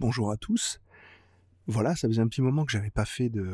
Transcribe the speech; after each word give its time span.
bonjour 0.00 0.30
à 0.30 0.38
tous. 0.38 0.80
Voilà, 1.66 1.94
ça 1.94 2.08
faisait 2.08 2.22
un 2.22 2.26
petit 2.26 2.40
moment 2.40 2.64
que 2.64 2.72
j'avais 2.72 2.90
pas 2.90 3.04
fait 3.04 3.28
de, 3.28 3.46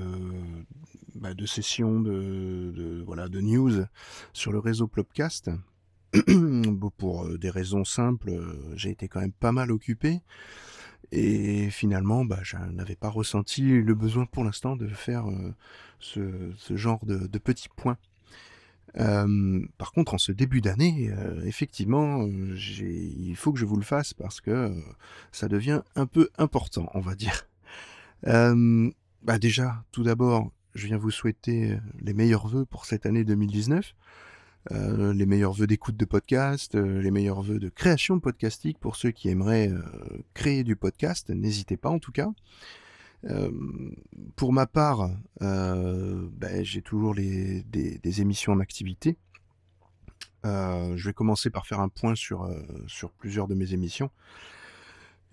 bah, 1.17 1.35
de 1.35 1.45
session 1.45 2.01
de, 2.01 3.03
voilà, 3.05 3.29
de 3.29 3.41
news 3.41 3.85
sur 4.33 4.53
le 4.53 4.61
réseau 4.61 4.87
Plopcast. 4.87 5.51
Pour 6.99 7.27
euh, 7.27 7.37
des 7.37 7.51
raisons 7.51 7.85
simples, 7.85 8.31
euh, 8.31 8.75
j'ai 8.77 8.91
été 8.91 9.09
quand 9.09 9.21
même 9.21 9.33
pas 9.33 9.51
mal 9.51 9.73
occupé. 9.73 10.23
Et 11.11 11.69
finalement, 11.71 12.25
bah, 12.25 12.39
je 12.43 12.57
n'avais 12.57 12.97
pas 12.97 13.11
ressenti 13.11 13.63
le 13.83 13.95
besoin 13.95 14.25
pour 14.25 14.45
l'instant 14.45 14.77
de 14.77 14.87
faire 14.87 15.29
euh, 15.29 15.53
ce, 15.99 16.77
genre 16.77 17.05
de 17.05 17.39
petits 17.39 17.69
points. 17.75 17.99
Par 18.97 19.93
contre, 19.93 20.15
en 20.15 20.19
ce 20.19 20.33
début 20.33 20.61
d'année, 20.61 21.11
euh, 21.11 21.45
effectivement, 21.45 22.23
euh, 22.23 22.57
il 22.57 23.37
faut 23.37 23.53
que 23.53 23.59
je 23.59 23.67
vous 23.67 23.77
le 23.77 23.83
fasse 23.83 24.15
parce 24.15 24.41
que 24.41 24.51
euh, 24.51 24.71
ça 25.33 25.49
devient 25.49 25.83
un 25.97 26.07
peu 26.07 26.31
important, 26.39 26.91
on 26.95 27.01
va 27.01 27.15
dire. 27.15 27.47
Bah 29.23 29.39
déjà, 29.39 29.85
tout 29.91 30.05
d'abord, 30.05 30.51
je 30.75 30.87
viens 30.87 30.97
vous 30.97 31.11
souhaiter 31.11 31.79
les 32.01 32.15
meilleurs 32.15 32.47
vœux 32.47 32.65
pour 32.65 32.85
cette 32.85 33.07
année 33.07 33.25
2019. 33.25 33.95
Euh, 34.73 35.13
les 35.13 35.27
meilleurs 35.27 35.53
vœux 35.53 35.67
d'écoute 35.67 35.97
de 35.97 36.05
podcast, 36.05 36.77
les 36.77 37.11
meilleurs 37.11 37.43
vœux 37.43 37.59
de 37.59 37.69
création 37.69 38.21
podcastique 38.21 38.79
pour 38.79 38.97
ceux 38.97 39.11
qui 39.11 39.29
aimeraient 39.29 39.71
créer 40.35 40.65
du 40.65 40.77
podcast. 40.77 41.31
N'hésitez 41.31 41.77
pas 41.77 41.91
en 41.91 41.99
tout 41.99 42.13
cas. 42.13 42.31
Euh, 43.25 43.51
pour 44.37 44.53
ma 44.53 44.67
part, 44.67 45.11
euh, 45.43 46.29
ben, 46.33 46.65
j'ai 46.65 46.83
toujours 46.83 47.15
des, 47.15 47.65
émissions 48.21 48.53
en 48.53 48.61
activité. 48.61 49.17
Euh, 50.45 50.97
je 50.97 51.09
vais 51.09 51.13
commencer 51.13 51.51
par 51.51 51.67
faire 51.67 51.81
un 51.81 51.89
point 51.89 52.15
sur, 52.15 52.49
sur 52.87 53.11
plusieurs 53.11 53.49
de 53.49 53.55
mes 53.55 53.73
émissions. 53.73 54.11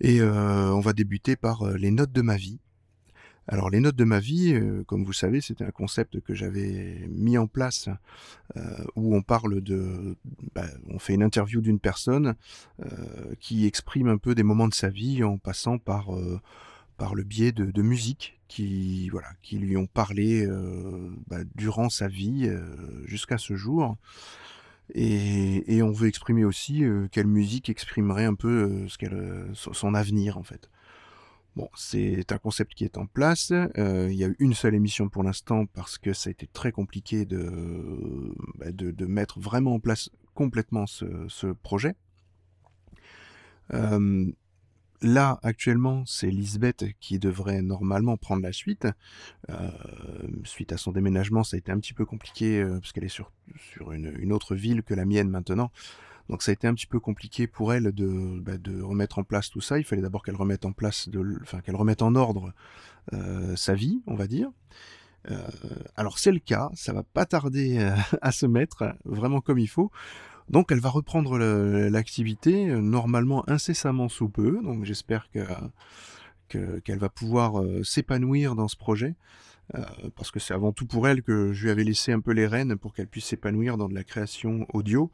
Et 0.00 0.20
on 0.22 0.80
va 0.80 0.92
débuter 0.92 1.36
par 1.36 1.66
les 1.70 1.90
notes 1.90 2.12
de 2.12 2.22
ma 2.22 2.36
vie. 2.36 2.58
Alors 3.46 3.68
les 3.68 3.78
notes 3.78 3.94
de 3.94 4.04
ma 4.04 4.20
vie, 4.20 4.58
comme 4.86 5.04
vous 5.04 5.12
savez, 5.12 5.40
c'était 5.40 5.64
un 5.64 5.70
concept 5.70 6.20
que 6.20 6.34
j'avais 6.34 7.06
mis 7.08 7.38
en 7.38 7.46
place 7.46 7.88
où 8.96 9.14
on 9.14 9.22
parle 9.22 9.60
de... 9.60 10.16
bah, 10.54 10.66
on 10.88 10.98
fait 10.98 11.14
une 11.14 11.22
interview 11.22 11.60
d'une 11.60 11.78
personne 11.78 12.34
qui 13.38 13.66
exprime 13.66 14.08
un 14.08 14.18
peu 14.18 14.34
des 14.34 14.42
moments 14.42 14.68
de 14.68 14.74
sa 14.74 14.88
vie 14.88 15.22
en 15.22 15.38
passant 15.38 15.78
par, 15.78 16.10
par 16.96 17.14
le 17.14 17.22
biais 17.24 17.52
de, 17.52 17.66
de 17.66 17.82
musique 17.82 18.34
qui, 19.42 19.58
lui 19.58 19.76
ont 19.76 19.86
parlé 19.86 20.46
euh, 20.46 21.10
bah, 21.26 21.38
durant 21.54 21.88
sa 21.88 22.08
vie 22.08 22.46
euh, 22.46 23.04
jusqu'à 23.06 23.38
ce 23.38 23.56
jour. 23.56 23.96
Et, 24.94 25.82
on 25.82 25.92
veut 25.92 26.08
exprimer 26.08 26.44
aussi 26.44 26.84
euh, 26.84 27.08
quelle 27.10 27.26
musique 27.26 27.70
exprimerait 27.70 28.26
un 28.26 28.34
peu 28.34 28.86
ce 28.88 28.98
qu'elle, 28.98 29.50
son 29.54 29.94
avenir 29.94 30.38
en 30.38 30.42
fait. 30.42 30.70
Bon, 31.56 31.68
c'est 31.76 32.32
un 32.32 32.38
concept 32.38 32.74
qui 32.74 32.84
est 32.84 32.98
en 32.98 33.06
place. 33.06 33.52
Il 33.76 34.14
y 34.14 34.24
a 34.24 34.28
eu 34.28 34.36
une 34.40 34.54
seule 34.54 34.74
émission 34.74 35.08
pour 35.08 35.22
l'instant 35.22 35.66
parce 35.66 35.98
que 35.98 36.12
ça 36.12 36.28
a 36.28 36.32
été 36.32 36.48
très 36.48 36.72
compliqué 36.72 37.26
de, 37.26 38.34
bah, 38.56 38.66
mettre 39.06 39.38
vraiment 39.38 39.74
en 39.74 39.80
place 39.80 40.10
complètement 40.34 40.86
ce, 40.86 41.52
projet. 41.62 41.94
Là, 45.04 45.38
actuellement, 45.42 46.02
c'est 46.06 46.30
Lisbeth 46.30 46.84
qui 46.98 47.18
devrait 47.18 47.62
normalement 47.62 48.16
prendre 48.16 48.42
la 48.42 48.52
suite. 48.52 48.88
Euh, 49.50 49.70
suite 50.44 50.72
à 50.72 50.76
son 50.76 50.92
déménagement, 50.92 51.44
ça 51.44 51.56
a 51.56 51.58
été 51.58 51.70
un 51.70 51.78
petit 51.78 51.94
peu 51.94 52.04
compliqué 52.04 52.60
euh, 52.60 52.80
parce 52.80 52.92
qu'elle 52.92 53.04
est 53.04 53.08
sur, 53.08 53.30
sur 53.72 53.92
une, 53.92 54.32
autre 54.32 54.54
ville 54.54 54.82
que 54.82 54.94
la 54.94 55.04
mienne 55.04 55.28
maintenant. 55.28 55.70
Donc 56.30 56.42
ça 56.42 56.50
a 56.50 56.54
été 56.54 56.66
un 56.66 56.74
petit 56.74 56.86
peu 56.86 57.00
compliqué 57.00 57.46
pour 57.46 57.74
elle 57.74 57.92
de, 57.92 58.40
bah, 58.40 58.56
de 58.56 58.80
remettre 58.80 59.18
en 59.18 59.24
place 59.24 59.50
tout 59.50 59.60
ça. 59.60 59.78
Il 59.78 59.84
fallait 59.84 60.02
d'abord 60.02 60.22
qu'elle 60.22 60.36
remette 60.36 60.64
en 60.64 60.72
place, 60.72 61.08
de, 61.08 61.38
enfin 61.42 61.60
qu'elle 61.60 61.76
remette 61.76 62.00
en 62.00 62.14
ordre 62.14 62.54
euh, 63.12 63.54
sa 63.56 63.74
vie, 63.74 64.02
on 64.06 64.14
va 64.14 64.26
dire. 64.26 64.50
Euh, 65.30 65.38
alors 65.96 66.18
c'est 66.18 66.32
le 66.32 66.38
cas, 66.38 66.70
ça 66.74 66.92
va 66.92 67.02
pas 67.02 67.26
tarder 67.26 67.78
à 68.22 68.32
se 68.32 68.46
mettre 68.46 68.94
vraiment 69.04 69.40
comme 69.40 69.58
il 69.58 69.68
faut. 69.68 69.90
Donc 70.48 70.70
elle 70.72 70.80
va 70.80 70.90
reprendre 70.90 71.38
l'activité 71.38 72.68
euh, 72.68 72.80
normalement 72.80 73.48
incessamment 73.48 74.08
sous 74.08 74.28
peu. 74.28 74.60
Donc 74.62 74.84
j'espère 74.84 75.30
que 75.30 75.40
que- 76.48 76.78
qu'elle 76.80 76.98
va 76.98 77.08
pouvoir 77.08 77.60
euh, 77.60 77.82
s'épanouir 77.82 78.54
dans 78.54 78.68
ce 78.68 78.76
projet. 78.76 79.14
Euh, 79.74 79.82
parce 80.16 80.30
que 80.30 80.38
c'est 80.38 80.52
avant 80.52 80.72
tout 80.72 80.86
pour 80.86 81.08
elle 81.08 81.22
que 81.22 81.52
je 81.52 81.64
lui 81.64 81.70
avais 81.70 81.84
laissé 81.84 82.12
un 82.12 82.20
peu 82.20 82.32
les 82.32 82.46
rênes 82.46 82.76
pour 82.76 82.92
qu'elle 82.92 83.06
puisse 83.08 83.24
s'épanouir 83.24 83.78
dans 83.78 83.88
de 83.88 83.94
la 83.94 84.04
création 84.04 84.66
audio, 84.74 85.10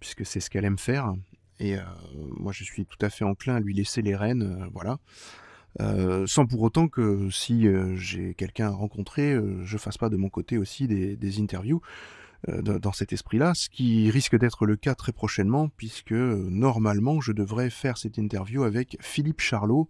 puisque 0.00 0.26
c'est 0.26 0.40
ce 0.40 0.50
qu'elle 0.50 0.64
aime 0.64 0.78
faire. 0.78 1.14
Et 1.60 1.76
moi, 2.40 2.50
je 2.50 2.64
suis 2.64 2.84
tout 2.84 2.98
à 3.00 3.08
fait 3.08 3.24
enclin 3.24 3.54
à 3.54 3.60
lui 3.60 3.72
laisser 3.72 4.02
les 4.02 4.16
rênes, 4.16 4.68
voilà. 4.72 4.98
Sans 6.26 6.46
pour 6.46 6.62
autant 6.62 6.88
que 6.88 7.30
si 7.30 7.68
j'ai 7.94 8.34
quelqu'un 8.34 8.66
à 8.66 8.70
rencontrer, 8.70 9.38
je 9.62 9.78
fasse 9.78 9.96
pas 9.96 10.08
de 10.08 10.16
mon 10.16 10.28
côté 10.28 10.58
aussi 10.58 10.88
des, 10.88 11.40
interviews 11.40 11.80
dans 12.48 12.78
dans 12.78 12.92
cet 12.92 13.12
esprit-là, 13.12 13.54
ce 13.54 13.68
qui 13.68 14.10
risque 14.10 14.36
d'être 14.36 14.66
le 14.66 14.76
cas 14.76 14.94
très 14.94 15.12
prochainement, 15.12 15.68
puisque 15.76 16.12
euh, 16.12 16.48
normalement, 16.50 17.20
je 17.20 17.32
devrais 17.32 17.70
faire 17.70 17.98
cette 17.98 18.18
interview 18.18 18.64
avec 18.64 18.96
Philippe 19.00 19.40
Charlot, 19.40 19.88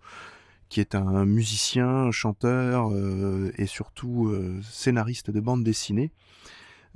qui 0.69 0.81
est 0.81 0.95
un 0.95 1.25
musicien, 1.25 2.11
chanteur 2.11 2.91
euh, 2.93 3.53
et 3.57 3.67
surtout 3.67 4.29
euh, 4.29 4.61
scénariste 4.63 5.31
de 5.31 5.41
bande 5.41 5.65
dessinée. 5.65 6.13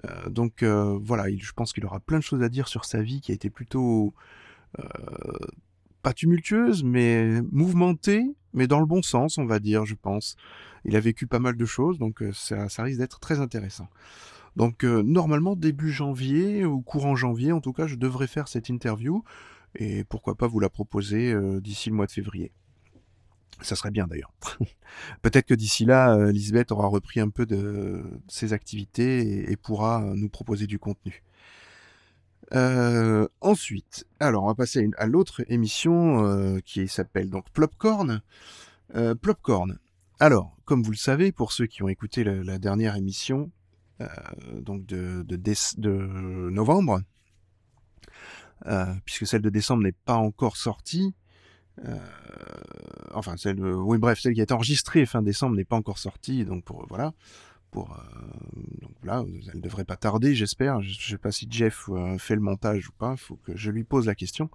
Euh, 0.04 0.28
donc 0.28 0.62
euh, 0.62 0.98
voilà, 1.02 1.30
il- 1.30 1.42
je 1.42 1.52
pense 1.52 1.72
qu'il 1.72 1.84
aura 1.86 2.00
plein 2.00 2.18
de 2.18 2.22
choses 2.24 2.42
à 2.42 2.48
dire 2.50 2.68
sur 2.68 2.84
sa 2.84 3.00
vie 3.02 3.20
qui 3.22 3.32
a 3.32 3.34
été 3.34 3.48
plutôt 3.50 4.12
euh, 4.78 4.84
pas 6.02 6.12
tumultueuse, 6.12 6.84
mais 6.84 7.40
mouvementée, 7.50 8.24
mais 8.52 8.66
dans 8.66 8.80
le 8.80 8.86
bon 8.86 9.02
sens, 9.02 9.38
on 9.38 9.46
va 9.46 9.58
dire, 9.58 9.84
je 9.86 9.94
pense. 9.94 10.36
Il 10.84 10.94
a 10.96 11.00
vécu 11.00 11.26
pas 11.26 11.40
mal 11.40 11.56
de 11.56 11.64
choses, 11.66 11.98
donc 11.98 12.22
euh, 12.22 12.30
ça 12.32 12.82
risque 12.82 12.98
d'être 12.98 13.18
très 13.20 13.40
intéressant. 13.40 13.88
Donc 14.56 14.84
euh, 14.84 15.02
normalement 15.02 15.54
début 15.54 15.92
janvier 15.92 16.64
ou 16.64 16.80
courant 16.80 17.14
janvier, 17.14 17.52
en 17.52 17.60
tout 17.60 17.72
cas, 17.72 17.86
je 17.86 17.94
devrais 17.94 18.26
faire 18.26 18.48
cette 18.48 18.68
interview 18.68 19.22
et 19.74 20.04
pourquoi 20.04 20.34
pas 20.34 20.46
vous 20.46 20.60
la 20.60 20.70
proposer 20.70 21.32
euh, 21.32 21.60
d'ici 21.60 21.90
le 21.90 21.96
mois 21.96 22.06
de 22.06 22.12
février. 22.12 22.52
Ça 23.60 23.76
serait 23.76 23.90
bien 23.90 24.06
d'ailleurs. 24.06 24.32
Peut-être 25.22 25.46
que 25.46 25.54
d'ici 25.54 25.84
là, 25.84 26.14
euh, 26.14 26.32
Lisbeth 26.32 26.72
aura 26.72 26.88
repris 26.88 27.20
un 27.20 27.28
peu 27.28 27.46
de 27.46 28.02
ses 28.28 28.52
activités 28.54 29.50
et, 29.50 29.56
pourra 29.56 30.12
nous 30.14 30.28
proposer 30.28 30.66
du 30.66 30.78
contenu. 30.78 31.22
Ensuite, 33.40 34.06
alors 34.20 34.44
on 34.44 34.46
va 34.46 34.54
passer 34.54 34.88
à, 34.98 35.06
l'autre 35.06 35.42
émission 35.48 36.60
qui 36.64 36.86
s'appelle 36.86 37.28
donc 37.28 37.50
Plopcorn. 37.50 38.22
Plopcorn. 39.20 39.78
Alors, 40.20 40.56
comme 40.64 40.82
vous 40.82 40.92
le 40.92 40.96
savez, 40.96 41.30
pour 41.30 41.52
ceux 41.52 41.66
qui 41.66 41.82
ont 41.82 41.88
écouté 41.88 42.24
la, 42.24 42.58
dernière 42.58 42.96
émission, 42.96 43.50
donc 44.60 44.86
de, 44.86 45.22
de, 45.22 46.50
novembre, 46.50 47.00
euh, 48.66 48.86
puisque 49.04 49.26
celle 49.26 49.42
de 49.42 49.50
décembre 49.50 49.82
n'est 49.82 49.92
pas 49.92 50.16
encore 50.16 50.56
sortie, 50.56 51.14
euh, 51.84 51.98
enfin 53.12 53.36
celle, 53.36 53.62
oui 53.62 53.98
bref, 53.98 54.20
celle 54.20 54.34
qui 54.34 54.40
a 54.40 54.44
été 54.44 54.54
enregistrée 54.54 55.04
fin 55.06 55.22
décembre 55.22 55.56
n'est 55.56 55.64
pas 55.64 55.76
encore 55.76 55.98
sortie, 55.98 56.44
donc 56.44 56.64
pour 56.64 56.86
voilà, 56.88 57.12
pour 57.70 57.92
euh, 57.92 58.02
donc 58.80 58.92
voilà, 59.02 59.24
elle 59.52 59.60
devrait 59.60 59.84
pas 59.84 59.96
tarder, 59.96 60.34
j'espère. 60.34 60.80
Je, 60.80 60.94
je 60.98 61.10
sais 61.10 61.18
pas 61.18 61.32
si 61.32 61.46
Jeff 61.50 61.88
euh, 61.88 62.18
fait 62.18 62.34
le 62.34 62.40
montage 62.40 62.88
ou 62.88 62.92
pas, 62.92 63.16
faut 63.16 63.36
que 63.36 63.56
je 63.56 63.70
lui 63.70 63.84
pose 63.84 64.06
la 64.06 64.14
question. 64.14 64.50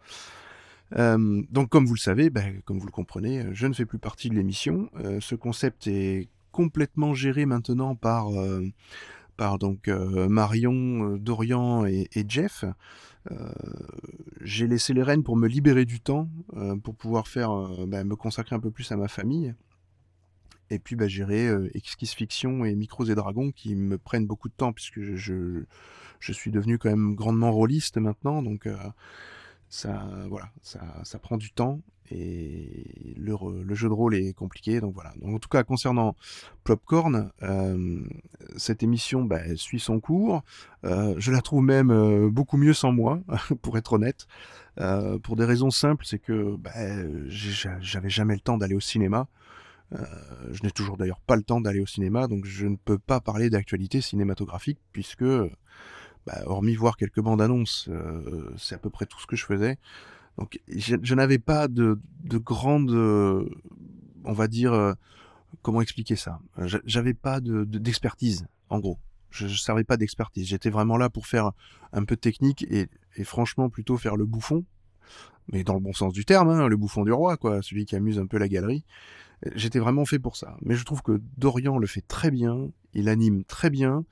Euh, 0.97 1.41
donc 1.51 1.69
comme 1.69 1.85
vous 1.85 1.93
le 1.93 1.99
savez, 1.99 2.29
ben, 2.29 2.61
comme 2.65 2.79
vous 2.79 2.85
le 2.85 2.91
comprenez, 2.91 3.45
je 3.53 3.67
ne 3.67 3.73
fais 3.73 3.85
plus 3.85 3.99
partie 3.99 4.29
de 4.29 4.35
l'émission. 4.35 4.89
Euh, 4.99 5.19
ce 5.21 5.35
concept 5.35 5.87
est 5.87 6.27
complètement 6.51 7.13
géré 7.13 7.45
maintenant 7.45 7.95
par 7.95 8.29
euh, 8.29 8.67
par 9.37 9.59
donc 9.59 9.87
euh, 9.87 10.27
Marion, 10.29 11.13
euh, 11.13 11.17
Dorian 11.17 11.85
et, 11.85 12.07
Jeff. 12.27 12.65
Euh, 13.31 13.51
j'ai 14.41 14.67
laissé 14.67 14.93
les 14.93 15.03
rênes 15.03 15.23
pour 15.23 15.37
me 15.37 15.47
libérer 15.47 15.85
du 15.85 15.99
temps, 15.99 16.29
pour 16.83 16.95
pouvoir 16.95 17.27
faire, 17.27 17.51
bah, 17.87 18.03
me 18.03 18.15
consacrer 18.15 18.55
un 18.55 18.59
peu 18.59 18.71
plus 18.71 18.91
à 18.91 18.97
ma 18.97 19.07
famille. 19.07 19.53
Et 20.69 20.79
puis 20.79 20.95
bah, 20.95 21.07
gérer 21.07 21.49
Exquise 21.73 22.11
Fiction 22.11 22.65
et 22.65 22.75
Micros 22.75 23.05
et 23.05 23.15
Dragons 23.15 23.51
qui 23.51 23.75
me 23.75 23.97
prennent 23.97 24.25
beaucoup 24.25 24.47
de 24.47 24.53
temps 24.53 24.71
puisque 24.71 25.01
je, 25.01 25.63
je, 26.19 26.31
suis 26.31 26.49
devenu 26.49 26.77
quand 26.77 26.89
même 26.89 27.13
grandement 27.13 27.51
rôliste 27.51 27.97
maintenant. 27.97 28.41
Donc 28.41 28.67
ça, 29.71 30.07
voilà, 30.29 30.51
ça, 30.61 30.81
ça 31.03 31.17
prend 31.17 31.37
du 31.37 31.51
temps 31.51 31.79
et 32.11 33.15
le, 33.17 33.63
le 33.63 33.75
jeu 33.75 33.87
de 33.87 33.93
rôle 33.93 34.15
est 34.15 34.33
compliqué. 34.33 34.81
Donc 34.81 34.93
voilà. 34.93 35.13
Donc, 35.21 35.35
en 35.35 35.39
tout 35.39 35.49
cas, 35.49 35.63
concernant 35.63 36.15
Plopcorn, 36.63 37.31
euh, 37.41 38.03
cette 38.57 38.83
émission 38.83 39.23
bah, 39.23 39.55
suit 39.55 39.79
son 39.79 39.99
cours. 39.99 40.43
Euh, 40.83 41.15
je 41.17 41.31
la 41.31 41.41
trouve 41.41 41.63
même 41.63 41.91
euh, 41.91 42.29
beaucoup 42.29 42.57
mieux 42.57 42.73
sans 42.73 42.91
moi, 42.91 43.21
pour 43.61 43.77
être 43.77 43.93
honnête. 43.93 44.27
Pour 45.23 45.35
des 45.35 45.45
raisons 45.45 45.69
simples, 45.69 46.05
c'est 46.05 46.17
que 46.17 46.55
bah, 46.55 46.71
j'avais 47.27 48.09
jamais 48.09 48.33
le 48.33 48.39
temps 48.39 48.57
d'aller 48.57 48.73
au 48.73 48.79
cinéma. 48.79 49.27
Je 49.91 50.63
n'ai 50.63 50.71
toujours 50.71 50.97
d'ailleurs 50.97 51.19
pas 51.19 51.35
le 51.35 51.43
temps 51.43 51.61
d'aller 51.61 51.81
au 51.81 51.85
cinéma, 51.85 52.27
donc 52.27 52.45
je 52.45 52.65
ne 52.65 52.77
peux 52.77 52.97
pas 52.97 53.19
parler 53.19 53.49
d'actualité 53.49 54.01
cinématographique 54.01 54.79
puisque, 54.93 55.25
bah, 56.25 56.41
hormis 56.45 56.75
voir 56.75 56.97
quelques 56.97 57.21
bandes 57.21 57.41
annonces, 57.41 57.87
euh, 57.89 58.53
c'est 58.57 58.75
à 58.75 58.77
peu 58.77 58.89
près 58.89 59.05
tout 59.05 59.19
ce 59.19 59.27
que 59.27 59.35
je 59.35 59.45
faisais. 59.45 59.77
Donc 60.37 60.59
je, 60.67 61.15
n'avais 61.15 61.39
pas 61.39 61.67
de, 61.67 61.99
de 62.23 62.37
grande, 62.37 62.91
euh, 62.91 63.49
on 64.23 64.33
va 64.33 64.47
dire, 64.47 64.95
comment 65.61 65.81
expliquer 65.81 66.15
ça? 66.15 66.39
J'avais 66.85 67.13
pas 67.13 67.41
de 67.41 67.63
d'expertise, 67.65 68.47
en 68.69 68.79
gros. 68.79 68.97
Je, 69.29 69.47
je 69.47 69.61
savais 69.61 69.83
pas 69.83 69.97
d'expertise. 69.97 70.47
J'étais 70.47 70.69
vraiment 70.69 70.97
là 70.97 71.09
pour 71.09 71.27
faire 71.27 71.51
un 71.93 72.05
peu 72.05 72.15
de 72.15 72.21
technique 72.21 72.63
et, 72.63 72.87
et 73.15 73.23
franchement 73.23 73.69
plutôt 73.69 73.97
faire 73.97 74.15
le 74.15 74.25
bouffon, 74.25 74.65
mais 75.51 75.63
dans 75.63 75.73
le 75.73 75.79
bon 75.79 75.93
sens 75.93 76.13
du 76.13 76.25
terme, 76.25 76.49
hein, 76.49 76.67
le 76.67 76.77
bouffon 76.77 77.03
du 77.03 77.11
roi, 77.11 77.37
quoi, 77.37 77.61
celui 77.61 77.85
qui 77.85 77.95
amuse 77.95 78.19
un 78.19 78.27
peu 78.27 78.37
la 78.37 78.47
galerie. 78.47 78.85
J'étais 79.55 79.79
vraiment 79.79 80.05
fait 80.05 80.19
pour 80.19 80.35
ça. 80.35 80.57
Mais 80.61 80.75
je 80.75 80.85
trouve 80.85 81.01
que 81.01 81.19
Dorian 81.37 81.77
le 81.79 81.87
fait 81.87 82.01
très 82.07 82.29
bien, 82.29 82.69
il 82.93 83.09
anime 83.09 83.43
très 83.43 83.69
bien, 83.69 84.05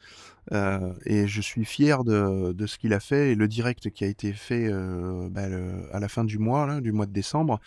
euh, 0.52 0.94
et 1.06 1.28
je 1.28 1.42
suis 1.42 1.66
fier 1.66 2.04
de, 2.04 2.66
ce 2.66 2.78
qu'il 2.78 2.94
a 2.94 3.00
fait. 3.00 3.31
Et 3.31 3.36
le 3.36 3.48
direct 3.48 3.90
qui 3.92 4.04
a 4.04 4.08
été 4.08 4.34
fait 4.34 4.68
euh, 4.72 5.30
bah, 5.30 5.48
à 5.94 6.00
la 6.00 6.08
fin 6.08 6.24
du 6.24 6.40
mois, 6.40 6.81
du 6.81 6.92
mois 6.92 7.06
de 7.06 7.14
décembre, 7.14 7.60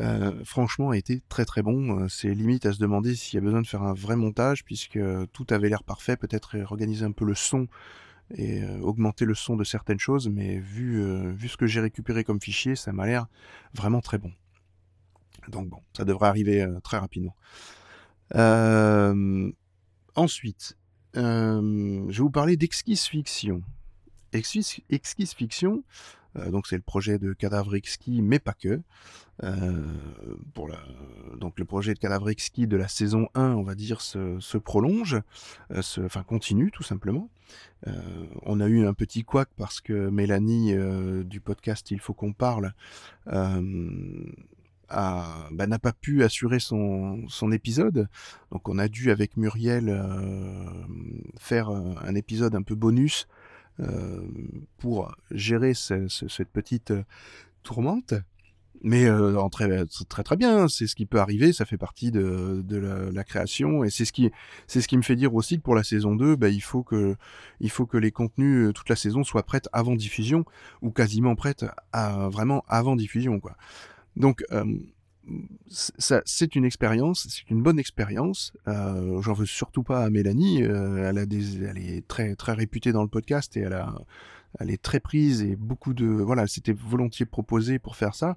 euh, 0.00 0.32
franchement, 0.44 0.90
a 0.90 0.96
été 0.96 1.20
très 1.28 1.44
très 1.44 1.62
bon. 1.62 2.08
C'est 2.08 2.32
limite 2.32 2.64
à 2.64 2.72
se 2.72 2.78
demander 2.78 3.14
s'il 3.14 3.36
y 3.36 3.38
a 3.38 3.44
besoin 3.44 3.60
de 3.60 3.66
faire 3.66 3.82
un 3.82 3.94
vrai 3.94 4.16
montage, 4.16 4.64
puisque 4.64 4.98
tout 5.32 5.46
avait 5.50 5.68
l'air 5.68 5.84
parfait. 5.84 6.16
Peut-être 6.16 6.56
organiser 6.70 7.04
un 7.04 7.12
peu 7.12 7.26
le 7.26 7.34
son 7.34 7.68
et 8.36 8.64
augmenter 8.80 9.24
le 9.24 9.34
son 9.34 9.56
de 9.56 9.64
certaines 9.64 9.98
choses, 9.98 10.28
mais 10.28 10.58
vu, 10.58 11.02
vu 11.34 11.48
ce 11.48 11.56
que 11.56 11.66
j'ai 11.66 11.80
récupéré 11.80 12.22
comme 12.22 12.40
fichier, 12.40 12.76
ça 12.76 12.92
m'a 12.92 13.06
l'air 13.06 13.26
vraiment 13.74 14.00
très 14.00 14.18
bon. 14.18 14.32
Donc 15.48 15.68
bon, 15.68 15.80
ça 15.96 16.04
devrait 16.04 16.28
arriver 16.28 16.62
euh, 16.62 16.80
très 16.80 16.98
rapidement. 16.98 17.34
ensuite, 20.14 20.76
je 21.14 22.06
vais 22.06 22.22
vous 22.22 22.30
parler 22.30 22.56
d'Exquise 22.56 23.04
Fiction. 23.04 23.62
Exquise, 24.32 25.34
Fiction, 25.34 25.82
euh, 26.36 26.50
donc 26.50 26.66
c'est 26.66 26.76
le 26.76 26.82
projet 26.82 27.18
de 27.18 27.32
Cadavre 27.32 27.74
Exquis, 27.74 28.22
mais 28.22 28.38
pas 28.38 28.52
que. 28.52 28.80
Euh. 29.42 29.82
Donc 31.36 31.58
le 31.58 31.64
projet 31.64 31.94
de 31.94 31.98
Cadavre 31.98 32.28
Exquis 32.28 32.66
de 32.66 32.76
la 32.76 32.88
saison 32.88 33.28
1, 33.34 33.52
on 33.52 33.62
va 33.62 33.74
dire, 33.74 34.00
se, 34.00 34.58
prolonge, 34.58 35.20
euh, 35.72 35.82
enfin 36.04 36.22
continue 36.22 36.70
tout 36.70 36.82
simplement. 36.82 37.30
on 38.42 38.60
a 38.60 38.68
eu 38.68 38.86
un 38.86 38.94
petit 38.94 39.24
couac 39.24 39.48
parce 39.56 39.80
que 39.80 40.10
Mélanie 40.10 40.74
du 41.24 41.40
podcast 41.40 41.90
Il 41.90 41.98
faut 41.98 42.14
qu'on 42.14 42.32
parle 42.32 42.74
bah, 44.90 45.66
n'a 45.66 45.78
pas 45.78 45.92
pu 45.92 46.24
assurer 46.24 46.60
son, 46.60 47.26
épisode. 47.52 48.08
Donc 48.52 48.68
on 48.68 48.78
a 48.78 48.88
dû 48.88 49.10
avec 49.10 49.36
Muriel 49.36 49.88
euh, 49.88 50.64
faire 51.38 51.68
un 51.68 52.14
épisode 52.14 52.54
un 52.54 52.62
peu 52.62 52.74
bonus 52.74 53.26
euh, 53.80 54.20
pour 54.78 55.14
gérer 55.30 55.72
cette 55.74 56.50
petite 56.52 56.90
euh, 56.90 57.02
tourmente. 57.62 58.14
Mais 58.82 59.06
euh, 59.06 59.48
très, 59.50 59.84
très 60.08 60.22
très 60.22 60.36
bien, 60.36 60.66
c'est 60.66 60.86
ce 60.86 60.94
qui 60.94 61.04
peut 61.04 61.20
arriver, 61.20 61.52
ça 61.52 61.66
fait 61.66 61.76
partie 61.76 62.10
de, 62.10 62.64
la, 63.12 63.24
création 63.24 63.84
et 63.84 63.90
c'est 63.90 64.06
ce 64.06 64.12
qui 64.12 64.30
c'est 64.66 64.80
ce 64.80 64.88
qui 64.88 64.96
me 64.96 65.02
fait 65.02 65.16
dire 65.16 65.34
aussi 65.34 65.58
que 65.58 65.62
pour 65.62 65.74
la 65.74 65.82
saison 65.82 66.14
2, 66.14 66.36
bah, 66.36 66.48
il 66.48 66.62
faut 66.62 66.82
que 66.82 67.14
il 67.60 67.70
faut 67.70 67.84
que 67.84 67.98
les 67.98 68.10
contenus 68.10 68.72
toute 68.74 68.88
la 68.88 68.96
saison 68.96 69.22
soient 69.22 69.42
prêts 69.42 69.60
avant 69.72 69.94
diffusion 69.94 70.44
ou 70.80 70.90
quasiment 70.90 71.36
prêtes 71.36 71.66
vraiment 71.92 72.64
avant 72.68 72.96
diffusion. 72.96 73.38
Donc 74.20 74.44
c'est 75.68 76.56
une 76.56 76.64
expérience, 76.64 77.26
c'est 77.28 77.50
une 77.50 77.62
bonne 77.62 77.78
expérience. 77.78 78.52
Euh, 78.68 79.20
J'en 79.22 79.32
veux 79.32 79.46
surtout 79.46 79.82
pas 79.82 80.04
à 80.04 80.10
Mélanie. 80.10 80.62
Euh, 80.62 81.08
elle, 81.08 81.78
est 81.78 82.06
très 82.06 82.34
très 82.34 82.52
réputée 82.52 82.92
dans 82.92 83.02
le 83.02 83.08
podcast 83.08 83.56
et 83.56 83.66
elle 84.58 84.70
est 84.70 84.82
très 84.82 85.00
prise 85.00 85.42
et 85.42 85.56
beaucoup 85.56 85.94
de 85.94 86.06
voilà, 86.06 86.42
elle 86.42 86.48
s'était 86.48 86.72
volontiers 86.72 87.26
proposée 87.26 87.78
pour 87.78 87.96
faire 87.96 88.14
ça. 88.14 88.36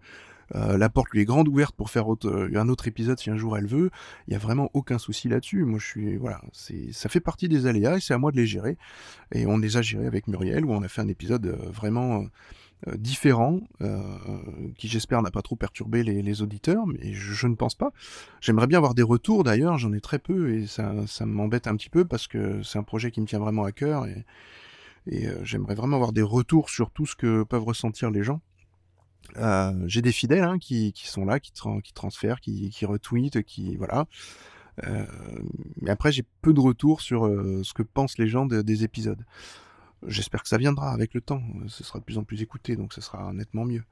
Euh, 0.56 0.78
la 0.78 0.90
porte 0.90 1.10
lui 1.12 1.22
est 1.22 1.26
grande 1.26 1.48
ouverte 1.48 1.76
pour 1.76 1.90
faire 1.90 2.06
un 2.06 2.70
autre 2.70 2.88
épisode 2.88 3.20
si 3.20 3.30
un 3.30 3.38
jour 3.38 3.58
elle 3.58 3.66
veut. 3.66 3.90
Il 4.28 4.34
y 4.34 4.36
a 4.36 4.40
vraiment 4.40 4.70
aucun 4.74 4.98
souci 4.98 5.30
là-dessus. 5.30 5.64
Moi, 5.66 5.80
je 5.80 5.86
suis 5.86 6.18
voilà, 6.18 6.42
ça 6.92 7.10
fait 7.10 7.20
partie 7.20 7.48
des 7.48 7.66
aléas 7.66 7.98
et 7.98 8.00
c'est 8.00 8.14
à 8.14 8.18
moi 8.18 8.32
de 8.32 8.38
les 8.38 8.46
gérer. 8.46 8.78
Et 9.34 9.46
on 9.46 9.58
les 9.58 9.78
a 9.78 9.82
gérés 9.82 10.06
avec 10.06 10.28
Muriel 10.28 10.66
où 10.66 10.74
on 10.74 10.84
a 10.84 10.88
fait 10.88 11.02
un 11.02 11.08
épisode 11.08 11.48
euh, 11.48 11.72
vraiment 11.72 12.26
euh, 12.88 12.98
différent, 12.98 13.62
euh, 13.82 14.02
qui 14.78 14.90
j'espère 14.90 15.22
n'a 15.22 15.32
pas 15.32 15.42
trop 15.42 15.56
perturbé 15.56 16.04
les, 16.04 16.42
auditeurs, 16.42 16.86
mais 16.86 17.14
je, 17.14 17.48
ne 17.48 17.56
pense 17.56 17.76
pas. 17.76 17.92
J'aimerais 18.42 18.68
bien 18.68 18.80
avoir 18.80 18.94
des 18.94 19.04
retours 19.04 19.44
d'ailleurs, 19.44 19.78
j'en 19.78 19.94
ai 19.94 20.02
très 20.02 20.20
peu 20.20 20.54
et 20.54 20.68
ça, 20.68 20.94
ça 21.08 21.26
m'embête 21.26 21.68
un 21.68 21.78
petit 21.78 21.90
peu 21.90 22.04
parce 22.04 22.28
que 22.28 22.62
c'est 22.62 22.78
un 22.78 22.84
projet 22.84 23.12
qui 23.12 23.22
me 23.22 23.26
tient 23.26 23.40
vraiment 23.40 23.64
à 23.64 23.72
cœur 23.72 24.06
et, 24.06 24.26
euh, 25.28 25.40
j'aimerais 25.44 25.76
vraiment 25.76 25.96
avoir 25.96 26.12
des 26.12 26.22
retours 26.22 26.70
sur 26.70 26.92
tout 26.92 27.06
ce 27.06 27.16
que 27.16 27.44
peuvent 27.44 27.64
ressentir 27.64 28.12
les 28.12 28.24
gens. 28.24 28.42
J'ai 29.86 30.02
des 30.02 30.12
fidèles 30.12 30.44
hein, 30.44 30.60
qui, 30.60 30.94
sont 31.06 31.24
là, 31.24 31.40
qui, 31.40 31.54
qui 31.84 31.94
transfèrent, 31.94 32.42
qui, 32.42 32.70
qui 32.70 32.86
retweetent, 32.86 33.44
qui 33.44 33.78
voilà. 33.78 34.08
mais 35.82 35.90
après, 35.90 36.12
j'ai 36.12 36.24
peu 36.42 36.54
de 36.54 36.60
retours 36.60 37.02
sur 37.02 37.26
ce 37.64 37.74
que 37.74 37.84
pensent 37.84 38.18
les 38.18 38.28
gens 38.28 38.46
des 38.46 38.84
épisodes. 38.84 39.24
J'espère 40.08 40.44
que 40.44 40.50
ça 40.50 40.58
viendra 40.58 40.92
avec 40.92 41.14
le 41.14 41.22
temps. 41.22 41.42
Ce 41.68 41.84
sera 41.84 42.00
de 42.00 42.04
plus 42.04 42.18
en 42.18 42.24
plus 42.24 42.42
écouté, 42.42 42.76
donc 42.76 42.94
ce 42.94 43.02
sera 43.02 43.34
nettement 43.34 43.66
mieux. 43.66 43.84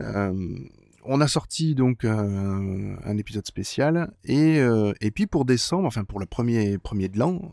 Euh, 0.00 0.58
on 1.04 1.20
a 1.20 1.26
sorti 1.26 1.74
donc 1.74 2.04
euh, 2.04 2.96
un 3.04 3.18
épisode 3.18 3.46
spécial 3.46 4.12
et, 4.24 4.60
euh, 4.60 4.92
et 5.00 5.10
puis 5.10 5.26
pour 5.26 5.44
décembre, 5.44 5.86
enfin 5.86 6.04
pour 6.04 6.20
le 6.20 6.26
premier, 6.26 6.78
premier 6.78 7.08
de 7.08 7.18
l'an, 7.18 7.52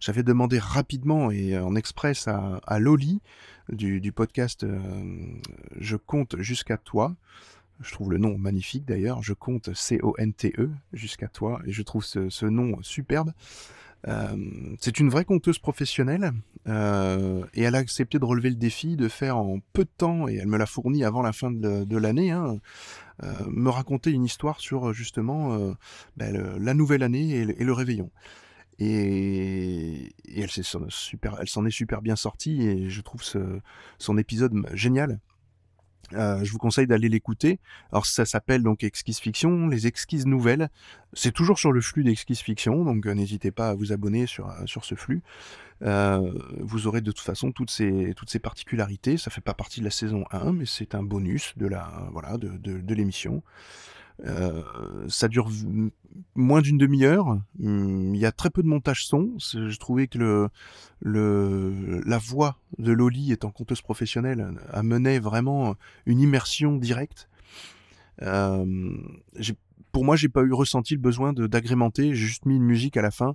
j'avais 0.00 0.24
demandé 0.24 0.58
rapidement 0.58 1.30
et 1.30 1.56
en 1.56 1.76
express 1.76 2.26
à, 2.26 2.60
à 2.66 2.78
Loli 2.80 3.20
du, 3.68 4.00
du 4.00 4.12
podcast 4.12 4.66
Je 5.78 5.96
compte 5.96 6.36
jusqu'à 6.40 6.76
toi. 6.76 7.14
Je 7.80 7.92
trouve 7.92 8.10
le 8.10 8.18
nom 8.18 8.38
magnifique 8.38 8.84
d'ailleurs. 8.84 9.22
Je 9.22 9.32
compte 9.32 9.74
C-O-N-T-E 9.74 10.70
jusqu'à 10.92 11.28
toi 11.28 11.60
et 11.64 11.72
je 11.72 11.82
trouve 11.82 12.04
ce, 12.04 12.28
ce 12.28 12.46
nom 12.46 12.76
superbe. 12.82 13.32
Euh, 14.08 14.36
c'est 14.80 14.98
une 14.98 15.10
vraie 15.10 15.24
conteuse 15.24 15.58
professionnelle 15.58 16.32
euh, 16.68 17.44
et 17.54 17.62
elle 17.62 17.76
a 17.76 17.78
accepté 17.78 18.18
de 18.18 18.24
relever 18.24 18.50
le 18.50 18.56
défi 18.56 18.96
de 18.96 19.08
faire 19.08 19.36
en 19.36 19.60
peu 19.72 19.84
de 19.84 19.90
temps, 19.96 20.28
et 20.28 20.36
elle 20.36 20.48
me 20.48 20.58
l'a 20.58 20.66
fourni 20.66 21.04
avant 21.04 21.22
la 21.22 21.32
fin 21.32 21.50
de, 21.50 21.96
l'année, 21.96 22.30
hein, 22.30 22.58
euh, 23.22 23.32
me 23.48 23.70
raconter 23.70 24.10
une 24.10 24.24
histoire 24.24 24.60
sur 24.60 24.92
justement 24.92 25.74
ben, 26.16 26.56
la 26.58 26.74
nouvelle 26.74 27.02
année 27.02 27.30
et 27.30 27.44
le, 27.64 27.72
réveillon. 27.72 28.10
Et, 28.78 30.12
elle 30.34 30.50
s'en 30.50 31.66
est 31.66 31.70
super 31.70 32.02
bien 32.02 32.16
sortie 32.16 32.62
et 32.62 32.90
je 32.90 33.00
trouve 33.00 33.22
son 33.98 34.18
épisode 34.18 34.54
génial. 34.72 35.20
Euh, 36.14 36.44
je 36.44 36.52
vous 36.52 36.58
conseille 36.58 36.86
d'aller 36.86 37.08
l'écouter. 37.08 37.58
Alors 37.90 38.06
ça 38.06 38.24
s'appelle 38.24 38.62
donc 38.62 38.84
Exquise 38.84 39.18
Fiction, 39.18 39.68
les 39.68 39.86
exquises 39.86 40.26
nouvelles. 40.26 40.68
C'est 41.12 41.32
toujours 41.32 41.58
sur 41.58 41.72
le 41.72 41.80
flux 41.80 42.04
d'Exquise 42.04 42.40
Fiction, 42.40 42.84
donc 42.84 43.06
euh, 43.06 43.14
n'hésitez 43.14 43.50
pas 43.50 43.70
à 43.70 43.74
vous 43.74 43.92
abonner 43.92 44.26
sur, 44.26 44.48
euh, 44.48 44.66
sur 44.66 44.84
ce 44.84 44.94
flux. 44.94 45.22
vous 45.80 46.86
aurez 46.86 47.00
de 47.00 47.12
toute 47.12 47.24
façon 47.24 47.52
toutes 47.52 47.70
ces, 47.70 48.12
toutes 48.16 48.30
ces 48.30 48.38
particularités. 48.38 49.16
Ça 49.16 49.30
fait 49.30 49.40
pas 49.40 49.54
partie 49.54 49.80
de 49.80 49.84
la 49.84 49.90
saison 49.90 50.24
1, 50.30 50.52
mais 50.52 50.66
c'est 50.66 50.94
un 50.94 51.02
bonus 51.02 51.54
de 51.56 51.66
la 51.66 52.08
voilà 52.12 52.38
de, 52.38 52.48
de, 52.48 52.80
de 52.80 52.94
l'émission. 52.94 53.42
Euh, 54.24 54.62
ça 55.08 55.28
dure 55.28 55.48
moins 56.34 56.60
d'une 56.60 56.78
demi-heure. 56.78 57.40
Hum, 57.62 58.14
il 58.14 58.20
y 58.20 58.26
a 58.26 58.32
très 58.32 58.50
peu 58.50 58.62
de 58.62 58.68
montage 58.68 59.06
son. 59.06 59.32
Je 59.38 59.76
trouvais 59.78 60.06
que 60.06 60.48
le, 61.00 62.00
la 62.04 62.18
voix 62.18 62.58
de 62.78 62.92
Loli 62.92 63.32
étant 63.32 63.50
conteuse 63.50 63.82
professionnelle 63.82 64.54
amenait 64.70 65.18
vraiment 65.18 65.74
une 66.06 66.20
immersion 66.20 66.76
directe. 66.76 67.28
Euh, 68.22 68.96
pour 69.90 70.04
moi, 70.04 70.16
j'ai 70.16 70.28
pas 70.28 70.42
eu 70.42 70.52
ressenti 70.52 70.94
le 70.94 71.00
besoin 71.00 71.32
d'agrémenter. 71.32 72.14
J'ai 72.14 72.26
juste 72.26 72.46
mis 72.46 72.56
une 72.56 72.62
musique 72.62 72.96
à 72.96 73.02
la 73.02 73.10
fin 73.10 73.34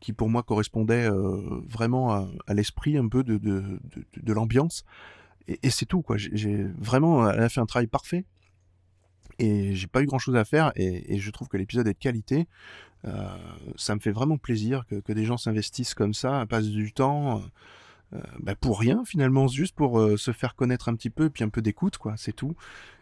qui, 0.00 0.12
pour 0.12 0.28
moi, 0.28 0.44
correspondait 0.44 1.10
euh, 1.10 1.60
vraiment 1.68 2.12
à, 2.46 2.54
l'esprit 2.54 2.96
un 2.96 3.08
peu 3.08 3.24
de, 3.24 3.36
de, 3.36 4.32
l'ambiance. 4.32 4.84
Et, 5.48 5.58
et 5.64 5.70
c'est 5.70 5.86
tout, 5.86 6.02
quoi. 6.02 6.16
J'ai 6.16 6.64
vraiment, 6.78 7.28
elle 7.28 7.42
a 7.42 7.48
fait 7.48 7.60
un 7.60 7.66
travail 7.66 7.88
parfait 7.88 8.24
et 9.38 9.74
j'ai 9.74 9.86
pas 9.86 10.02
eu 10.02 10.06
grand 10.06 10.18
chose 10.18 10.36
à 10.36 10.44
faire 10.44 10.72
et, 10.76 11.18
je 11.18 11.30
trouve 11.30 11.48
que 11.48 11.56
l'épisode 11.56 11.86
est 11.86 11.94
de 11.94 11.98
qualité. 11.98 12.46
Euh, 13.04 13.28
ça 13.76 13.94
me 13.94 14.00
fait 14.00 14.10
vraiment 14.10 14.38
plaisir 14.38 14.84
que, 14.86 15.12
des 15.12 15.24
gens 15.24 15.36
s'investissent 15.36 15.94
comme 15.94 16.14
ça, 16.14 16.44
passent 16.46 16.68
du 16.68 16.92
temps 16.92 17.42
euh, 18.14 18.20
bah 18.40 18.54
pour 18.54 18.80
rien 18.80 19.04
finalement, 19.04 19.48
juste 19.48 19.74
pour 19.74 20.00
euh, 20.00 20.16
se 20.16 20.32
faire 20.32 20.54
connaître 20.54 20.88
un 20.88 20.94
petit 20.94 21.10
peu, 21.10 21.28
puis 21.30 21.44
un 21.44 21.50
peu 21.50 21.62
d'écoute, 21.62 21.98
quoi, 21.98 22.14
c'est 22.16 22.32
tout. 22.32 22.56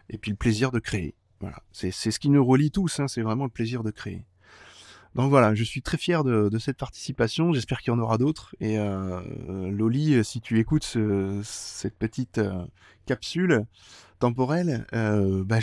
Et 0.09 0.17
puis 0.17 0.31
le 0.31 0.37
plaisir 0.37 0.71
de 0.71 0.79
créer. 0.79 1.15
Voilà, 1.39 1.61
c'est 1.71 1.91
ce 1.91 2.19
qui 2.19 2.29
nous 2.29 2.43
relie 2.43 2.71
tous, 2.71 2.99
hein, 2.99 3.07
c'est 3.07 3.21
vraiment 3.21 3.43
le 3.43 3.51
plaisir 3.51 3.83
de 3.83 3.91
créer. 3.91 4.25
Donc 5.17 5.31
voilà, 5.31 5.55
je 5.55 5.63
suis 5.63 5.81
très 5.81 5.97
fier 5.97 6.23
de, 6.23 6.57
cette 6.59 6.77
participation. 6.77 7.51
J'espère 7.51 7.81
qu'il 7.81 7.91
y 7.91 7.95
en 7.95 7.99
aura 7.99 8.19
d'autres. 8.19 8.55
Et 8.59 8.77
euh, 8.77 9.19
Loli, 9.71 10.23
si 10.23 10.41
tu 10.41 10.59
écoutes 10.59 10.83
ce, 10.83 11.41
cette 11.43 11.97
petite 11.97 12.39
capsule, 13.07 13.65
temporel, 14.19 14.85
euh, 14.93 15.43
bah 15.43 15.57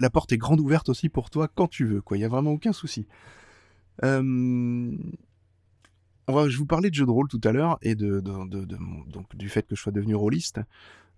la 0.00 0.10
porte 0.10 0.32
est 0.32 0.36
grande 0.36 0.60
ouverte 0.60 0.88
aussi 0.88 1.08
pour 1.08 1.30
toi 1.30 1.48
quand 1.52 1.68
tu 1.68 1.86
veux. 1.86 2.02
Il 2.12 2.18
y 2.18 2.24
a 2.24 2.28
vraiment 2.28 2.50
aucun 2.50 2.72
souci. 2.72 3.06
Euh, 4.02 4.92
je 6.28 6.56
vous 6.56 6.66
parlais 6.66 6.90
de 6.90 6.94
jeux 6.94 7.06
de 7.06 7.10
rôle 7.10 7.28
tout 7.28 7.40
à 7.44 7.52
l'heure 7.52 7.78
et 7.82 7.94
du 7.94 9.48
fait 9.48 9.62
que 9.62 9.76
je 9.76 9.80
sois 9.80 9.92
devenu 9.92 10.16
rôliste. 10.16 10.60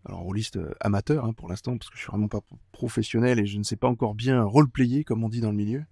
alors 0.05 0.21
rôliste 0.21 0.59
amateur 0.81 1.25
hein, 1.25 1.33
pour 1.33 1.49
l'instant, 1.49 1.79
parce 1.79 1.89
que 1.89 1.97
je 1.97 2.03
suis 2.03 2.11
vraiment 2.11 2.29
pas 2.29 2.41
professionnel 2.73 3.39
et 3.39 3.47
je 3.47 3.57
ne 3.57 3.63
sais 3.63 3.77
pas 3.77 3.89
encore 3.89 4.15
bien 4.15 4.43
roleplayer, 4.43 5.03
comme 5.03 5.25
on 5.25 5.31
dit 5.31 5.41
dans 5.41 5.51
le 5.51 5.57
milieu. 5.57 5.85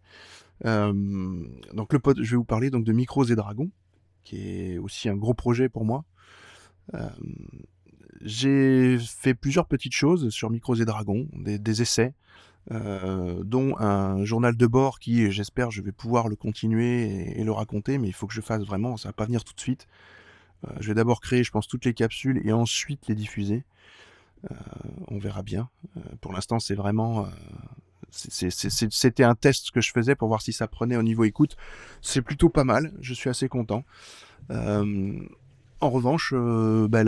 Donc 0.63 1.93
le 1.93 2.01
je 2.23 2.31
vais 2.31 2.37
vous 2.37 2.45
parler 2.45 2.71
donc 2.71 2.85
de 2.85 2.93
Micros 2.93 3.25
et 3.25 3.37
Dragons, 3.37 3.71
qui 4.23 4.49
est 4.49 4.79
aussi 4.79 5.09
un 5.09 5.17
gros 5.17 5.35
projet 5.35 5.69
pour 5.69 5.85
moi. 5.85 6.05
j'ai 8.21 8.99
fait 8.99 9.35
plusieurs 9.35 9.67
petites 9.67 9.95
choses 9.95 10.31
sur 10.31 10.51
Micros 10.51 10.77
et 10.77 10.85
Dragons, 10.85 11.29
des, 11.35 11.83
essais, 11.83 12.15
dont 12.71 13.77
un 13.79 14.25
journal 14.25 14.57
de 14.57 14.67
bord 14.67 14.99
qui, 14.99 15.31
j'espère, 15.31 15.71
je 15.71 15.83
vais 15.83 15.93
pouvoir 15.93 16.29
le 16.29 16.37
continuer 16.37 17.39
et, 17.39 17.45
le 17.45 17.53
raconter, 17.53 17.99
mais 17.99 18.09
il 18.09 18.15
faut 18.15 18.27
que 18.27 18.35
je 18.35 18.41
fasse 18.41 18.63
vraiment, 18.63 18.97
ça 18.97 19.09
va 19.11 19.13
pas 19.13 19.27
venir 19.27 19.45
tout 19.45 19.55
de 19.55 19.61
suite. 19.61 19.87
je 20.81 20.89
vais 20.89 20.95
d'abord 20.95 21.21
créer, 21.21 21.45
je 21.45 21.51
pense, 21.51 21.69
toutes 21.69 21.85
les 21.85 21.95
capsules 21.95 22.41
et 22.45 22.53
ensuite 22.53 23.09
les 23.09 23.15
diffuser. 23.15 23.65
Euh, 24.51 24.55
on 25.09 25.19
verra 25.19 25.43
bien. 25.43 25.69
Euh, 25.97 26.01
pour 26.21 26.33
l'instant, 26.33 26.59
c'est 26.59 26.75
vraiment 26.75 27.25
euh, 27.25 27.29
c'était 28.15 29.25
un 29.25 29.35
test 29.35 29.71
que 29.71 29.81
je 29.81 29.93
faisais 29.93 30.15
pour 30.15 30.29
voir 30.29 30.43
si 30.43 30.53
ça 30.53 30.69
prenait 30.69 30.97
au 30.97 31.03
niveau 31.03 31.25
écoute. 31.25 31.57
C'est 32.01 32.23
plutôt 32.23 32.49
pas 32.49 32.65
mal, 32.65 32.93
je 33.01 33.15
suis 33.15 33.31
assez 33.31 33.49
content. 33.49 33.85
en 34.51 35.91
revanche, 35.91 36.33
bah, 36.33 37.05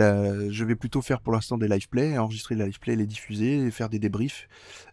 je 0.49 0.63
vais 0.63 0.75
plutôt 0.75 1.01
faire 1.01 1.21
pour 1.21 1.33
l'instant 1.33 1.57
des 1.57 1.67
live 1.67 1.89
play, 1.89 2.17
enregistrer 2.17 2.55
des 2.55 2.65
live 2.65 2.79
play, 2.79 2.95
les 2.95 3.07
diffuser, 3.07 3.71
faire 3.71 3.89
des 3.89 3.99
débriefs. 3.99 4.47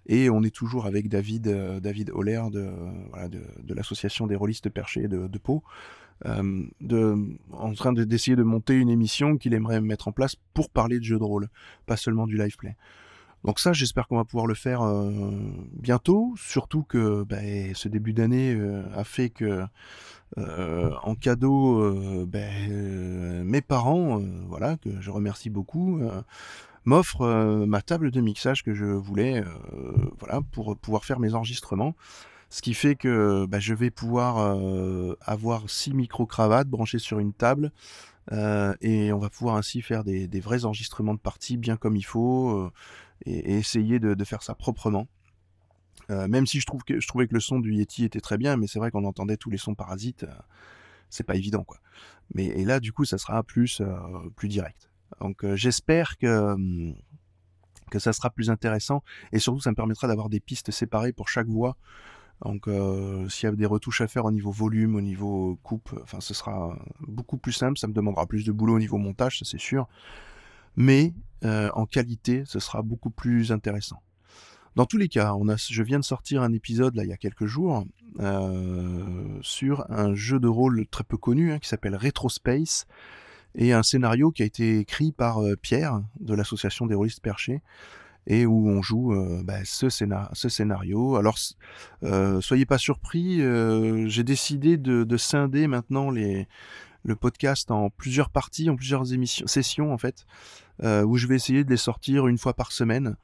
Et 0.07 0.31
on 0.31 0.43
est 0.43 0.55
toujours 0.55 0.87
avec 0.87 1.09
David, 1.09 1.81
David 1.81 2.11
Holler 2.15 2.43
de, 2.51 3.75
l'association 3.75 4.27
des 4.27 4.37
rôlistes 4.37 4.71
perchés 4.71 5.09
de, 5.09 5.27
de 5.27 5.39
Pau. 5.39 5.63
Euh, 6.27 7.35
en 7.53 7.73
train 7.75 7.93
d'essayer 7.93 8.37
de, 8.37 8.43
monter 8.43 8.75
une 8.75 8.89
émission 8.89 9.37
qu'il 9.37 9.53
aimerait 9.55 9.81
mettre 9.81 10.09
en 10.09 10.13
place 10.13 10.37
pour 10.55 10.71
parler 10.71 10.99
de 10.99 11.05
jeux 11.05 11.19
de 11.19 11.25
rôle, 11.25 11.49
pas 11.87 11.97
seulement 11.97 12.27
du 12.27 12.39
live 12.39 12.57
play. 12.57 12.77
Donc 13.45 13.61
ça, 13.61 13.73
j'espère 13.73 14.09
qu'on 14.09 14.17
va 14.17 14.25
pouvoir 14.25 14.47
le 14.47 14.55
faire 14.55 14.83
euh, 14.83 15.11
bientôt, 15.75 16.35
surtout 16.37 16.83
que 16.83 17.25
bah, 17.25 17.37
ce 17.75 17.89
début 17.89 18.13
d'année 18.13 18.55
euh, 18.55 18.83
a 18.95 19.05
fait 19.05 19.31
que 19.31 19.65
en 20.37 21.15
cadeau, 21.15 22.27
bah, 22.27 22.39
mes 22.69 23.61
parents, 23.61 24.21
voilà, 24.49 24.77
que 24.79 25.01
je 25.01 25.11
remercie 25.13 25.49
beaucoup, 25.49 26.01
m'offrent 26.85 27.65
ma 27.69 27.83
table 27.83 28.11
de 28.11 28.21
mixage 28.21 28.65
que 28.65 28.75
je 28.75 28.85
voulais, 28.85 29.45
voilà, 30.19 30.41
pour 30.51 30.77
pouvoir 30.77 31.05
faire 31.05 31.21
mes 31.21 31.35
enregistrements. 31.35 31.95
Ce 32.55 32.63
qui 32.63 32.73
fait 32.73 32.95
que 32.95 33.47
bah, 33.47 33.59
je 33.59 33.75
vais 33.75 33.91
pouvoir 33.91 34.39
euh, 34.39 35.17
avoir 35.23 35.69
six 35.69 35.93
micro-cravates 35.93 36.69
branchées 36.69 37.01
sur 37.01 37.19
une 37.19 37.33
table. 37.33 37.73
Euh, 38.31 38.77
et 38.81 39.13
on 39.13 39.19
va 39.19 39.29
pouvoir 39.29 39.57
ainsi 39.57 39.83
faire 39.83 40.05
des, 40.05 40.29
vrais 40.41 40.65
enregistrements 40.65 41.15
de 41.15 41.19
parties 41.19 41.57
bien 41.57 41.77
comme 41.77 41.97
il 41.97 42.05
faut 42.05 42.71
euh, 43.27 43.31
et, 43.31 43.59
essayer 43.59 43.99
de, 43.99 44.25
faire 44.25 44.43
ça 44.43 44.55
proprement. 44.55 45.07
même 46.09 46.47
si 46.47 46.61
je, 46.61 46.67
trouvais 46.67 47.27
que 47.27 47.35
le 47.35 47.41
son 47.41 47.61
du 47.61 47.75
Yeti 47.75 48.05
était 48.05 48.21
très 48.21 48.39
bien, 48.39 48.57
mais 48.57 48.67
c'est 48.67 48.79
vrai 48.79 48.91
qu'on 48.91 49.05
entendait 49.05 49.37
tous 49.37 49.51
les 49.51 49.59
sons 49.59 49.75
parasites, 49.75 50.27
c'est 51.11 51.25
pas 51.25 51.37
évident 51.37 51.65
quoi. 51.65 51.79
Mais 52.35 52.47
et 52.47 52.65
là 52.65 52.81
du 52.81 52.93
coup 52.93 53.05
ça 53.05 53.19
sera 53.19 53.43
plus 53.43 53.83
plus 54.37 54.49
direct. 54.49 54.91
Donc 55.21 55.47
j'espère 55.55 56.19
que 56.19 56.53
hum, 56.53 56.95
que 57.91 57.99
ça 57.99 58.13
sera 58.13 58.31
plus 58.31 58.51
intéressant 58.51 59.03
et 59.33 59.39
surtout 59.39 59.61
ça 59.61 59.71
me 59.71 59.77
permettra 59.77 60.09
d'avoir 60.09 60.29
des 60.29 60.41
pistes 60.41 60.71
séparées 60.71 61.13
pour 61.13 61.29
chaque 61.29 61.47
voix 61.47 61.77
donc, 62.43 62.69
euh, 62.69 63.29
s'il 63.29 63.49
y 63.49 63.53
a 63.53 63.55
des 63.55 63.67
retouches 63.67 64.01
à 64.01 64.07
faire 64.07 64.25
au 64.25 64.33
niveau 64.33 64.51
volume, 64.51 64.97
au 64.97 65.01
niveau 65.01 65.59
coupe, 65.63 65.95
enfin, 66.03 66.21
ce 66.21 66.35
sera 66.35 66.77
beaucoup 67.01 67.39
plus 67.39 67.53
simple. 67.53 67.79
Ça 67.79 67.87
me 67.87 67.93
demandera 67.93 68.27
plus 68.27 68.45
de 68.45 68.53
boulot 68.53 68.77
au 68.77 68.79
niveau 68.79 68.99
montage, 68.99 69.39
ça 69.39 69.45
c'est 69.45 69.61
sûr. 69.61 69.89
Mais 70.77 71.15
euh, 71.45 71.71
en 71.75 71.87
qualité, 71.87 72.45
ce 72.47 72.59
sera 72.59 72.83
beaucoup 72.83 73.11
plus 73.11 73.53
intéressant. 73.53 74.03
Dans 74.77 74.87
tous 74.87 74.97
les 74.97 75.09
cas, 75.09 75.35
je 75.57 75.83
viens 75.83 76.01
de 76.01 76.05
sortir 76.05 76.43
un 76.43 76.53
épisode 76.53 76.97
là 76.97 77.05
il 77.05 77.11
y 77.11 77.13
a 77.13 77.17
quelques 77.17 77.47
jours 77.47 77.85
euh, 78.19 79.39
sur 79.41 79.89
un 79.89 80.15
jeu 80.15 80.41
de 80.41 80.49
rôle 80.49 80.87
très 80.89 81.05
peu 81.05 81.17
connu 81.17 81.53
hein, 81.53 81.61
qui 81.61 81.69
s'appelle 81.69 81.95
Retrospace 81.95 82.87
et 83.55 83.73
un 83.73 83.85
scénario 83.85 84.33
qui 84.33 84.43
a 84.43 84.47
été 84.47 84.81
écrit 84.81 85.13
par 85.13 85.39
Pierre 85.63 86.03
de 86.19 86.35
l'association 86.35 86.87
des 86.87 86.97
rôlistes 86.97 87.23
perchés 87.23 87.63
et 88.27 88.47
où 88.47 88.69
on 88.69 88.83
joue 88.83 89.13
euh, 89.15 89.43
bah, 89.45 89.65
ce, 89.65 89.89
scénario. 89.89 91.17
Alors, 91.17 91.37
euh, 92.03 92.41
soyez 92.41 92.67
pas 92.67 92.79
surpris, 92.79 93.43
euh, 93.43 94.07
j'ai 94.09 94.25
décidé 94.25 94.77
de, 94.77 95.17
scinder 95.17 95.67
maintenant 95.67 96.11
les, 96.11 96.49
le 97.05 97.17
podcast 97.17 97.71
en 97.71 97.91
plusieurs 97.91 98.31
parties, 98.31 98.69
en 98.71 98.77
plusieurs 98.77 99.13
émissions, 99.13 99.47
sessions 99.47 99.93
en 99.93 99.99
fait, 99.99 100.27
où 100.83 101.17
je 101.17 101.27
vais 101.27 101.37
essayer 101.37 101.65
de 101.65 101.71
les 101.71 101.77
sortir 101.77 102.27
une 102.27 102.39
fois 102.39 102.55
par 102.55 102.73
semaine. 102.73 103.17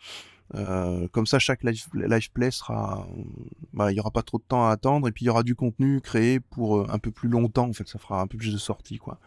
comme 0.52 1.26
ça, 1.26 1.38
chaque 1.38 1.64
live, 1.64 2.30
play 2.32 2.50
sera, 2.50 3.06
bah, 3.72 3.90
il 3.90 3.96
y 3.96 4.00
aura 4.00 4.10
pas 4.10 4.22
trop 4.22 4.38
de 4.38 4.44
temps 4.44 4.66
à 4.66 4.70
attendre 4.70 5.08
et 5.08 5.12
puis 5.12 5.24
il 5.24 5.26
y 5.26 5.30
aura 5.30 5.42
du 5.42 5.54
contenu 5.54 6.00
créé 6.00 6.40
pour 6.40 6.90
un 6.90 6.98
peu 6.98 7.10
plus 7.10 7.28
longtemps. 7.28 7.68
En 7.68 7.72
fait, 7.72 7.88
ça 7.88 7.98
fera 7.98 8.20
un 8.20 8.26
peu 8.26 8.38
plus 8.38 8.52
de 8.52 8.58
sorties, 8.58 8.98
quoi. 8.98 9.18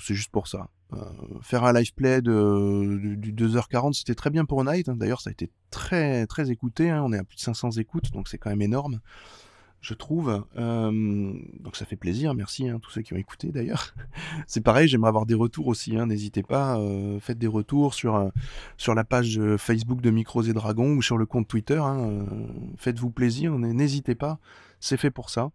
c'est 0.00 0.14
juste 0.14 0.30
pour 0.30 0.46
ça. 0.46 0.68
Euh, 0.94 0.98
faire 1.40 1.64
un 1.64 1.72
live 1.72 1.94
play 1.94 2.20
de, 2.20 3.16
du 3.16 3.32
2h40, 3.32 3.94
c'était 3.94 4.14
très 4.14 4.30
bien 4.30 4.44
pour 4.44 4.62
Night. 4.64 4.88
Hein. 4.88 4.96
D'ailleurs, 4.96 5.20
ça 5.20 5.30
a 5.30 5.32
été 5.32 5.50
très 5.70 6.26
très 6.26 6.50
écouté. 6.50 6.90
Hein. 6.90 7.02
On 7.04 7.12
est 7.12 7.18
à 7.18 7.24
plus 7.24 7.36
de 7.36 7.40
500 7.40 7.72
écoutes, 7.72 8.12
donc 8.12 8.28
c'est 8.28 8.38
quand 8.38 8.50
même 8.50 8.62
énorme, 8.62 9.00
je 9.82 9.92
trouve. 9.92 10.44
Euh, 10.56 11.34
donc 11.60 11.76
ça 11.76 11.84
fait 11.84 11.96
plaisir. 11.96 12.32
Merci 12.32 12.68
à 12.68 12.74
hein, 12.74 12.78
tous 12.80 12.90
ceux 12.90 13.02
qui 13.02 13.12
ont 13.12 13.18
écouté 13.18 13.52
d'ailleurs. 13.52 13.94
c'est 14.46 14.62
pareil, 14.62 14.88
j'aimerais 14.88 15.10
avoir 15.10 15.26
des 15.26 15.34
retours 15.34 15.66
aussi. 15.66 15.94
N'hésitez 15.96 16.42
pas, 16.42 16.78
euh, 16.78 17.20
faites 17.20 17.38
des 17.38 17.46
retours 17.46 17.92
sur 17.92 18.32
sur 18.78 18.94
la 18.94 19.04
page 19.04 19.38
Facebook 19.58 20.00
de 20.00 20.10
Micros 20.10 20.42
et 20.42 20.54
Dragons 20.54 20.96
ou 20.96 21.02
sur 21.02 21.18
le 21.18 21.26
compte 21.26 21.46
Twitter. 21.48 21.82
Faites-vous 22.78 23.10
plaisir, 23.10 23.58
n'hésitez 23.58 24.14
pas. 24.14 24.38
C'est 24.80 24.96
fait 24.96 25.10
pour 25.10 25.28
ça. 25.28 25.50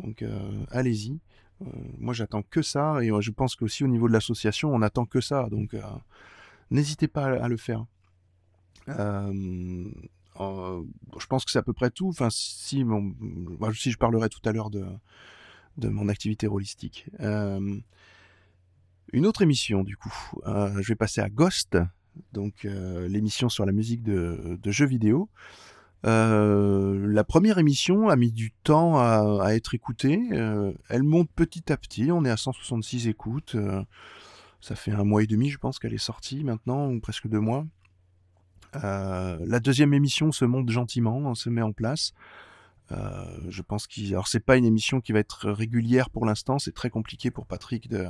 Donc 0.00 0.24
allez-y. 0.72 1.20
Euh, 1.62 1.66
moi, 1.98 2.14
j'attends 2.14 2.42
que 2.42 2.62
ça, 2.62 2.98
et 3.02 3.10
euh, 3.10 3.20
je 3.20 3.30
pense 3.30 3.56
qu'aussi 3.56 3.84
au 3.84 3.88
niveau 3.88 4.08
de 4.08 4.12
l'association, 4.12 4.72
on 4.72 4.82
attend 4.82 5.06
que 5.06 5.20
ça. 5.20 5.48
Donc, 5.50 5.74
euh, 5.74 5.82
n'hésitez 6.70 7.08
pas 7.08 7.26
à, 7.26 7.48
le 7.48 7.56
faire. 7.56 7.84
Je 10.38 11.26
pense 11.26 11.44
que 11.44 11.50
c'est 11.50 11.58
à 11.58 11.62
peu 11.62 11.72
près 11.72 11.90
tout. 11.90 12.08
Enfin, 12.08 12.28
si, 12.30 12.80
je 12.80 13.96
parlerai 13.96 14.28
tout 14.28 14.40
à 14.44 14.52
l'heure 14.52 14.70
de, 14.70 14.84
mon 15.88 16.08
activité 16.08 16.46
rôlistique. 16.46 17.06
une 17.20 17.82
autre 19.26 19.42
émission, 19.42 19.82
du 19.82 19.96
coup. 19.96 20.14
je 20.46 20.88
vais 20.88 20.96
passer 20.96 21.20
à 21.20 21.28
Ghost, 21.28 21.78
donc 22.32 22.64
l'émission 22.64 23.48
sur 23.48 23.66
la 23.66 23.72
musique 23.72 24.02
de, 24.02 24.58
jeux 24.70 24.86
vidéo. 24.86 25.28
Euh, 26.06 27.06
la 27.08 27.24
première 27.24 27.58
émission 27.58 28.08
a 28.08 28.16
mis 28.16 28.30
du 28.30 28.52
temps 28.52 28.98
à, 28.98 29.54
être 29.54 29.74
écoutée. 29.74 30.20
Euh, 30.32 30.72
elle 30.88 31.02
monte 31.02 31.30
petit 31.34 31.72
à 31.72 31.76
petit. 31.76 32.10
On 32.12 32.24
est 32.24 32.30
à 32.30 32.36
166 32.36 33.08
écoutes. 33.08 33.54
Euh, 33.54 33.82
ça 34.60 34.74
fait 34.74 34.92
un 34.92 35.04
mois 35.04 35.22
et 35.22 35.26
demi, 35.26 35.50
je 35.50 35.58
pense, 35.58 35.78
qu'elle 35.78 35.94
est 35.94 35.98
sortie 35.98 36.44
maintenant, 36.44 36.90
ou 36.90 37.00
presque 37.00 37.28
deux 37.28 37.40
mois. 37.40 37.64
La 38.74 39.60
deuxième 39.60 39.94
émission 39.94 40.32
se 40.32 40.44
monte 40.44 40.70
gentiment, 40.70 41.18
on 41.18 41.34
se 41.34 41.50
met 41.50 41.62
en 41.62 41.72
place. 41.72 42.12
je 42.90 43.62
pense 43.62 43.86
qu'il. 43.86 44.12
Alors, 44.12 44.28
c'est 44.28 44.44
pas 44.44 44.56
une 44.56 44.64
émission 44.64 45.00
qui 45.00 45.12
va 45.12 45.20
être 45.20 45.50
régulière 45.50 46.10
pour 46.10 46.26
l'instant. 46.26 46.58
C'est 46.58 46.74
très 46.74 46.90
compliqué 46.90 47.30
pour 47.30 47.46
Patrick 47.46 47.88
de, 47.88 48.06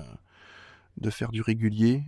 de 0.98 1.10
faire 1.10 1.30
du 1.30 1.42
régulier 1.42 2.04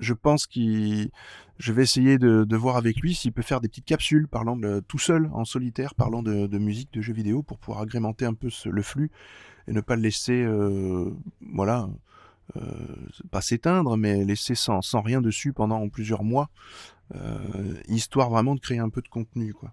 je 0.00 0.14
pense 0.14 0.46
qu'il, 0.46 1.10
je 1.58 1.72
vais 1.72 1.82
essayer 1.82 2.18
de, 2.18 2.56
voir 2.56 2.76
avec 2.76 3.00
lui 3.00 3.14
s'il 3.14 3.32
peut 3.32 3.42
faire 3.42 3.60
des 3.60 3.68
petites 3.68 3.84
capsules 3.84 4.28
parlant 4.28 4.56
de, 4.56 4.80
tout 4.80 4.98
seul, 4.98 5.28
en 5.32 5.44
solitaire, 5.44 5.94
parlant 5.94 6.22
de, 6.22 6.58
musique, 6.58 6.92
de 6.92 7.00
jeux 7.00 7.12
vidéo, 7.12 7.42
pour 7.42 7.58
pouvoir 7.58 7.82
agrémenter 7.82 8.24
un 8.24 8.34
peu 8.34 8.48
le 8.66 8.82
flux 8.82 9.10
et 9.66 9.72
ne 9.72 9.80
pas 9.80 9.96
le 9.96 10.02
laisser, 10.02 10.42
euh, 10.42 11.10
voilà, 11.52 11.88
euh, 12.56 12.62
pas 13.30 13.42
s'éteindre, 13.42 13.96
mais 13.96 14.24
laisser 14.24 14.54
sans, 14.54 14.80
rien 15.02 15.20
dessus 15.20 15.52
pendant 15.52 15.86
plusieurs 15.88 16.24
mois, 16.24 16.48
euh, 17.14 17.74
histoire 17.88 18.30
vraiment 18.30 18.54
de 18.54 18.60
créer 18.60 18.78
un 18.78 18.88
peu 18.88 19.02
de 19.02 19.08
contenu, 19.08 19.52
quoi. 19.52 19.72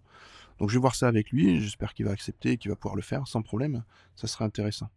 Donc 0.59 0.69
je 0.69 0.75
vais 0.75 0.81
voir 0.81 0.95
ça 0.95 1.07
avec 1.07 1.31
lui, 1.31 1.59
j'espère 1.61 1.93
qu'il 1.93 2.05
va 2.05 2.11
accepter, 2.11 2.57
qu'il 2.57 2.69
va 2.71 2.75
pouvoir 2.75 2.95
le 2.95 3.01
faire 3.01 3.27
sans 3.27 3.41
problème, 3.41 3.83
ça 4.15 4.27
sera 4.27 4.45
intéressant. 4.45 4.89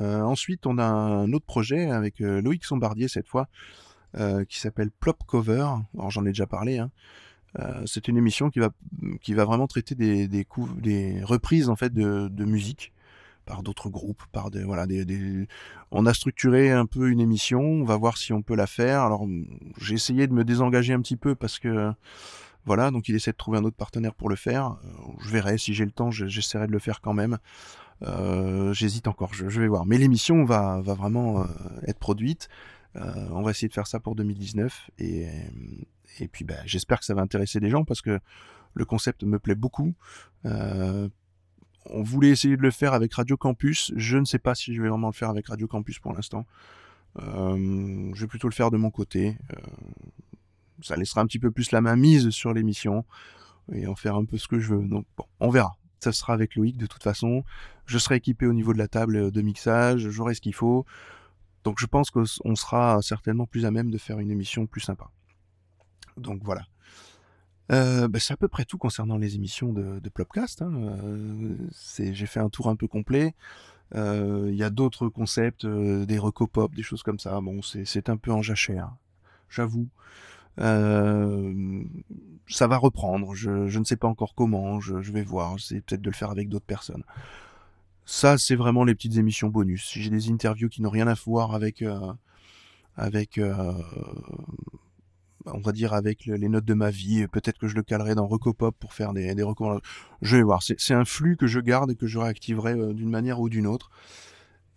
Euh, 0.00 0.20
ensuite, 0.20 0.66
on 0.66 0.78
a 0.78 0.84
un 0.84 1.32
autre 1.32 1.46
projet 1.46 1.90
avec 1.90 2.20
Loïc 2.20 2.64
Sombardier 2.64 3.08
cette 3.08 3.28
fois, 3.28 3.48
qui 4.48 4.58
s'appelle 4.58 4.90
Plop 4.90 5.24
Cover. 5.26 5.68
Alors 5.94 6.10
j'en 6.10 6.24
ai 6.24 6.28
déjà 6.30 6.46
parlé. 6.46 6.78
Hein. 6.78 6.90
c'est 7.86 8.08
une 8.08 8.18
émission 8.18 8.50
qui 8.50 8.58
va, 8.58 8.70
qui 9.22 9.32
va 9.32 9.46
vraiment 9.46 9.66
traiter 9.66 9.94
des, 9.94 10.28
des, 10.28 10.46
des 10.76 11.24
reprises 11.24 11.70
en 11.70 11.76
fait 11.76 11.92
de 11.92 12.44
musique 12.44 12.92
par 13.48 13.62
d'autres 13.62 13.88
groupes, 13.88 14.22
par 14.30 14.50
des 14.50 14.62
voilà 14.62 14.86
des, 14.86 15.48
on 15.90 16.04
a 16.04 16.12
structuré 16.12 16.70
un 16.70 16.84
peu 16.84 17.08
une 17.08 17.18
émission, 17.18 17.60
on 17.60 17.84
va 17.84 17.96
voir 17.96 18.18
si 18.18 18.34
on 18.34 18.42
peut 18.42 18.54
la 18.54 18.66
faire. 18.66 19.00
Alors 19.00 19.26
j'ai 19.80 19.94
essayé 19.94 20.26
de 20.26 20.34
me 20.34 20.44
désengager 20.44 20.92
un 20.92 21.00
petit 21.00 21.16
peu 21.16 21.34
parce 21.34 21.58
que 21.58 21.90
voilà, 22.66 22.90
donc 22.90 23.08
il 23.08 23.14
essaie 23.14 23.32
de 23.32 23.36
trouver 23.36 23.56
un 23.56 23.64
autre 23.64 23.76
partenaire 23.76 24.14
pour 24.14 24.28
le 24.28 24.36
faire. 24.36 24.76
Je 25.20 25.30
verrai 25.30 25.56
si 25.56 25.72
j'ai 25.72 25.86
le 25.86 25.90
temps, 25.90 26.10
j'essaierai 26.10 26.66
de 26.66 26.72
le 26.72 26.78
faire 26.78 27.00
quand 27.00 27.14
même. 27.14 27.38
Euh, 28.02 28.74
j'hésite 28.74 29.08
encore, 29.08 29.32
je, 29.32 29.46
vais 29.46 29.66
voir. 29.66 29.86
Mais 29.86 29.96
l'émission 29.96 30.44
va, 30.44 30.82
vraiment 30.82 31.40
euh, 31.40 31.46
être 31.86 31.98
produite. 31.98 32.50
on 32.94 33.40
va 33.40 33.50
essayer 33.52 33.68
de 33.68 33.72
faire 33.72 33.86
ça 33.86 33.98
pour 33.98 34.14
2019 34.14 34.90
et, 34.98 35.26
et 36.20 36.28
puis 36.28 36.44
bah, 36.44 36.56
j'espère 36.66 36.98
que 36.98 37.06
ça 37.06 37.14
va 37.14 37.22
intéresser 37.22 37.60
des 37.60 37.70
gens 37.70 37.84
parce 37.84 38.02
que 38.02 38.20
le 38.74 38.84
concept 38.84 39.22
me 39.24 39.38
plaît 39.38 39.54
beaucoup. 39.54 39.94
On 41.90 42.02
voulait 42.02 42.30
essayer 42.30 42.56
de 42.56 42.62
le 42.62 42.70
faire 42.70 42.94
avec 42.94 43.14
Radio 43.14 43.36
Campus. 43.36 43.92
Je 43.96 44.18
ne 44.18 44.24
sais 44.24 44.38
pas 44.38 44.54
si 44.54 44.74
je 44.74 44.82
vais 44.82 44.88
vraiment 44.88 45.08
le 45.08 45.14
faire 45.14 45.30
avec 45.30 45.48
Radio 45.48 45.66
Campus 45.66 45.98
pour 45.98 46.12
l'instant. 46.12 46.46
je 47.16 48.20
vais 48.20 48.26
plutôt 48.26 48.48
le 48.48 48.54
faire 48.54 48.70
de 48.70 48.76
mon 48.76 48.90
côté. 48.90 49.36
ça 50.82 50.96
laissera 50.96 51.20
un 51.20 51.26
petit 51.26 51.38
peu 51.38 51.50
plus 51.50 51.72
la 51.72 51.80
main 51.80 51.96
mise 51.96 52.30
sur 52.30 52.52
l'émission 52.52 53.04
et 53.72 53.86
en 53.86 53.94
faire 53.94 54.16
un 54.16 54.24
peu 54.24 54.38
ce 54.38 54.48
que 54.48 54.58
je 54.58 54.74
veux. 54.74 54.86
Donc 54.86 55.06
bon, 55.16 55.24
on 55.40 55.50
verra. 55.50 55.76
Ça 56.00 56.12
sera 56.12 56.32
avec 56.32 56.54
Loïc 56.54 56.76
de 56.76 56.86
toute 56.86 57.02
façon. 57.02 57.44
Je 57.86 57.98
serai 57.98 58.16
équipé 58.16 58.46
au 58.46 58.52
niveau 58.52 58.72
de 58.72 58.78
la 58.78 58.88
table 58.88 59.30
de 59.30 59.42
mixage, 59.42 60.08
j'aurai 60.10 60.34
ce 60.34 60.40
qu'il 60.40 60.54
faut. 60.54 60.86
Donc 61.64 61.78
je 61.80 61.86
pense 61.86 62.10
qu'on 62.10 62.54
sera 62.54 63.02
certainement 63.02 63.46
plus 63.46 63.66
à 63.66 63.70
même 63.70 63.90
de 63.90 63.98
faire 63.98 64.18
une 64.20 64.30
émission 64.30 64.66
plus 64.66 64.80
sympa. 64.80 65.10
Donc 66.16 66.40
voilà. 66.44 66.62
Euh, 67.70 68.08
bah, 68.08 68.18
c'est 68.18 68.32
à 68.32 68.36
peu 68.36 68.48
près 68.48 68.64
tout 68.64 68.78
concernant 68.78 69.18
les 69.18 69.34
émissions 69.34 69.72
de, 69.72 69.98
de 69.98 70.08
Plopcast. 70.08 70.62
Hein. 70.62 70.72
Euh, 70.74 71.56
j'ai 71.98 72.26
fait 72.26 72.40
un 72.40 72.48
tour 72.48 72.68
un 72.68 72.76
peu 72.76 72.86
complet. 72.86 73.34
Euh, 73.94 74.48
il 74.50 74.56
y 74.56 74.62
a 74.62 74.70
d'autres 74.70 75.08
concepts, 75.08 75.66
des 75.66 76.18
recopop, 76.18 76.74
des 76.74 76.82
choses 76.82 77.02
comme 77.02 77.18
ça. 77.18 77.40
Bon, 77.40 77.60
c'est 77.62 78.08
un 78.08 78.16
peu 78.16 78.32
en 78.32 78.42
jachère, 78.42 78.90
j'avoue. 79.48 79.88
Ça 80.56 80.66
va 82.66 82.76
reprendre. 82.78 83.34
Je, 83.34 83.78
ne 83.78 83.84
sais 83.84 83.96
pas 83.96 84.08
encore 84.08 84.34
comment. 84.34 84.80
Je, 84.80 85.12
vais 85.12 85.22
voir. 85.22 85.60
C'est 85.60 85.80
peut-être 85.80 86.02
de 86.02 86.10
le 86.10 86.16
faire 86.16 86.30
avec 86.30 86.48
d'autres 86.48 86.66
personnes. 86.66 87.04
Ça, 88.06 88.38
c'est 88.38 88.56
vraiment 88.56 88.84
les 88.84 88.94
petites 88.94 89.18
émissions 89.18 89.48
bonus. 89.48 89.86
Si 89.86 90.02
j'ai 90.02 90.10
des 90.10 90.30
interviews 90.30 90.70
qui 90.70 90.80
n'ont 90.80 90.90
rien 90.90 91.06
à 91.06 91.14
voir 91.14 91.54
avec, 91.54 91.84
avec, 92.96 93.38
on 95.54 95.60
va 95.60 95.72
dire 95.72 95.92
avec 95.92 96.26
les 96.26 96.48
notes 96.48 96.64
de 96.64 96.74
ma 96.74 96.90
vie, 96.90 97.26
peut-être 97.28 97.58
que 97.58 97.68
je 97.68 97.74
le 97.74 97.82
calerai 97.82 98.14
dans 98.14 98.26
Recopop 98.26 98.76
pour 98.78 98.94
faire 98.94 99.12
des, 99.12 99.34
des 99.34 99.42
recommandations. 99.42 99.88
Je 100.22 100.36
vais 100.36 100.42
voir. 100.42 100.62
C'est 100.62 100.94
un 100.94 101.04
flux 101.04 101.36
que 101.36 101.46
je 101.46 101.60
garde 101.60 101.90
et 101.90 101.94
que 101.94 102.06
je 102.06 102.18
réactiverai 102.18 102.94
d'une 102.94 103.10
manière 103.10 103.40
ou 103.40 103.48
d'une 103.48 103.66
autre. 103.66 103.90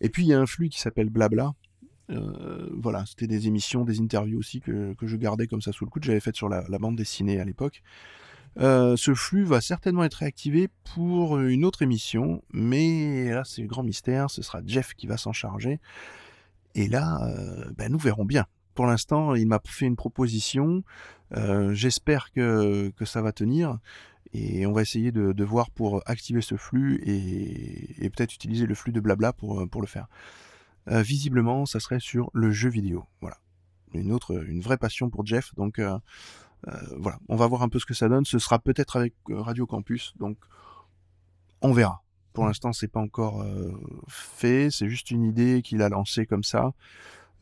Et 0.02 0.10
puis 0.10 0.24
il 0.24 0.28
y 0.28 0.34
a 0.34 0.40
un 0.40 0.48
flux 0.48 0.70
qui 0.70 0.80
s'appelle 0.80 1.10
Blabla, 1.10 1.54
euh, 2.12 2.70
voilà, 2.74 3.06
c'était 3.06 3.28
des 3.28 3.48
émissions, 3.48 3.86
des 3.86 4.00
interviews 4.02 4.40
aussi 4.40 4.60
que, 4.60 4.96
je 5.02 5.16
gardais 5.16 5.48
comme 5.48 5.62
ça 5.62 5.72
sous 5.72 5.86
le 5.86 5.90
coude. 5.90 6.04
J'avais 6.04 6.20
fait 6.20 6.36
sur 6.36 6.50
la, 6.50 6.64
bande 6.80 6.96
dessinée 6.96 7.40
à 7.40 7.46
l'époque. 7.46 7.82
Euh, 8.60 8.98
ce 8.98 9.14
flux 9.14 9.46
va 9.46 9.62
certainement 9.62 10.04
être 10.04 10.16
réactivé 10.16 10.68
pour 10.94 11.40
une 11.40 11.64
autre 11.64 11.84
émission, 11.84 12.44
mais 12.52 13.30
là 13.30 13.44
c'est 13.46 13.62
le 13.62 13.68
grand 13.70 13.84
mystère, 13.84 14.30
ce 14.30 14.42
sera 14.42 14.60
Jeff 14.66 14.94
qui 14.94 15.08
va 15.08 15.16
s'en 15.16 15.32
charger. 15.32 15.80
Et 16.76 16.88
là, 16.88 17.26
euh, 17.28 17.72
ben, 17.78 17.90
nous 17.92 18.00
verrons 18.00 18.26
bien. 18.26 18.46
Pour 18.74 18.86
l'instant, 18.86 19.36
il 19.36 19.48
m'a 19.48 19.60
fait 19.66 19.86
une 19.86 19.96
proposition. 19.96 20.84
J'espère 21.72 22.32
que, 22.32 22.92
ça 23.06 23.22
va 23.22 23.32
tenir. 23.32 23.80
Et 24.34 24.66
on 24.66 24.72
va 24.72 24.82
essayer 24.82 25.12
de, 25.12 25.44
voir 25.44 25.70
pour 25.72 26.02
activer 26.06 26.42
ce 26.42 26.56
flux 26.56 27.02
et, 27.06 28.10
peut-être 28.10 28.34
utiliser 28.34 28.66
le 28.66 28.76
flux 28.76 28.92
de 28.92 29.00
blabla 29.00 29.34
pour, 29.34 29.68
pour 29.70 29.82
le 29.82 29.88
faire. 29.88 30.08
Euh, 30.90 31.02
visiblement, 31.02 31.66
ça 31.66 31.80
serait 31.80 32.00
sur 32.00 32.30
le 32.34 32.52
jeu 32.52 32.70
vidéo. 32.70 33.06
Voilà. 33.22 33.38
Une 33.94 34.12
autre, 34.12 34.44
une 34.46 34.62
vraie 34.62 34.78
passion 34.78 35.10
pour 35.10 35.26
Jeff. 35.26 35.54
Donc 35.56 35.80
euh, 35.80 35.98
euh, 36.68 36.72
voilà, 36.98 37.20
on 37.28 37.36
va 37.36 37.48
voir 37.48 37.62
un 37.62 37.70
peu 37.70 37.80
ce 37.80 37.86
que 37.86 37.94
ça 37.94 38.10
donne. 38.10 38.26
Ce 38.26 38.40
sera 38.40 38.60
peut-être 38.60 38.96
avec 38.96 39.14
Radio 39.30 39.66
Campus. 39.66 40.14
Donc 40.18 40.38
on 41.62 41.74
verra. 41.74 42.04
Pour 42.34 42.46
l'instant, 42.46 42.72
c'est 42.72 42.88
pas 42.88 43.02
encore 43.02 43.46
fait. 44.08 44.70
C'est 44.72 44.88
juste 44.88 45.12
une 45.12 45.26
idée 45.26 45.62
qu'il 45.62 45.82
a 45.82 45.90
lancée 45.90 46.26
comme 46.26 46.46
ça. 46.46 46.72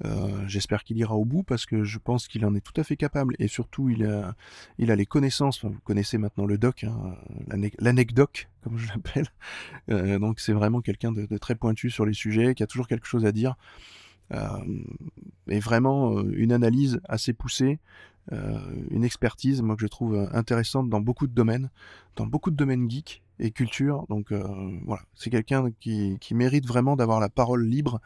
Euh, 0.06 0.48
j'espère 0.48 0.84
qu'il 0.84 0.98
ira 0.98 1.16
au 1.16 1.26
bout 1.26 1.44
parce 1.44 1.66
que 1.66 1.84
je 1.84 1.98
pense 1.98 2.28
qu'il 2.28 2.46
en 2.46 2.56
est 2.56 2.62
tout 2.62 2.80
à 2.80 2.84
fait 2.84 2.96
capable 2.96 3.36
et 3.40 3.48
surtout 3.48 3.90
il 3.90 4.06
a, 4.06 4.36
il 4.78 4.92
a 4.92 4.96
les 4.96 5.06
connaissances. 5.06 5.64
vous 5.64 5.80
connaissez 5.84 6.18
maintenant 6.18 6.46
le 6.46 6.58
doc, 6.58 6.86
hein, 6.86 7.16
l'anecdote 7.80 8.48
comme 8.62 8.78
je 8.78 8.88
l'appelle. 8.88 9.28
Euh, 9.90 10.20
donc 10.20 10.40
c'est 10.40 10.54
vraiment 10.54 10.82
quelqu'un 10.82 11.12
de, 11.12 11.26
très 11.38 11.56
pointu 11.56 11.90
sur 11.90 12.06
les 12.06 12.14
sujets, 12.14 12.54
qui 12.54 12.62
a 12.62 12.68
toujours 12.68 12.88
quelque 12.88 13.08
chose 13.08 13.26
à 13.26 13.32
dire. 13.32 13.56
Euh, 14.32 14.48
et 15.48 15.60
vraiment 15.60 16.22
une 16.22 16.52
analyse 16.52 17.00
assez 17.10 17.34
poussée, 17.34 17.80
une 18.32 19.04
expertise, 19.04 19.64
moi 19.64 19.76
que 19.76 19.82
je 19.82 19.88
trouve 19.88 20.30
intéressante 20.32 20.90
dans 20.90 21.02
beaucoup 21.02 21.26
de 21.26 21.34
domaines, 21.34 21.72
dans 22.16 22.28
beaucoup 22.28 22.52
de 22.52 22.56
domaines 22.56 22.90
geeks 22.90 23.24
et 23.40 23.50
culture. 23.50 24.06
Donc 24.10 24.32
voilà, 24.32 25.02
c'est 25.16 25.32
quelqu'un 25.32 25.72
qui, 25.80 26.18
qui 26.20 26.36
mérite 26.36 26.68
vraiment 26.68 26.96
d'avoir 26.96 27.20
la 27.20 27.30
parole 27.30 27.66
libre 27.66 28.00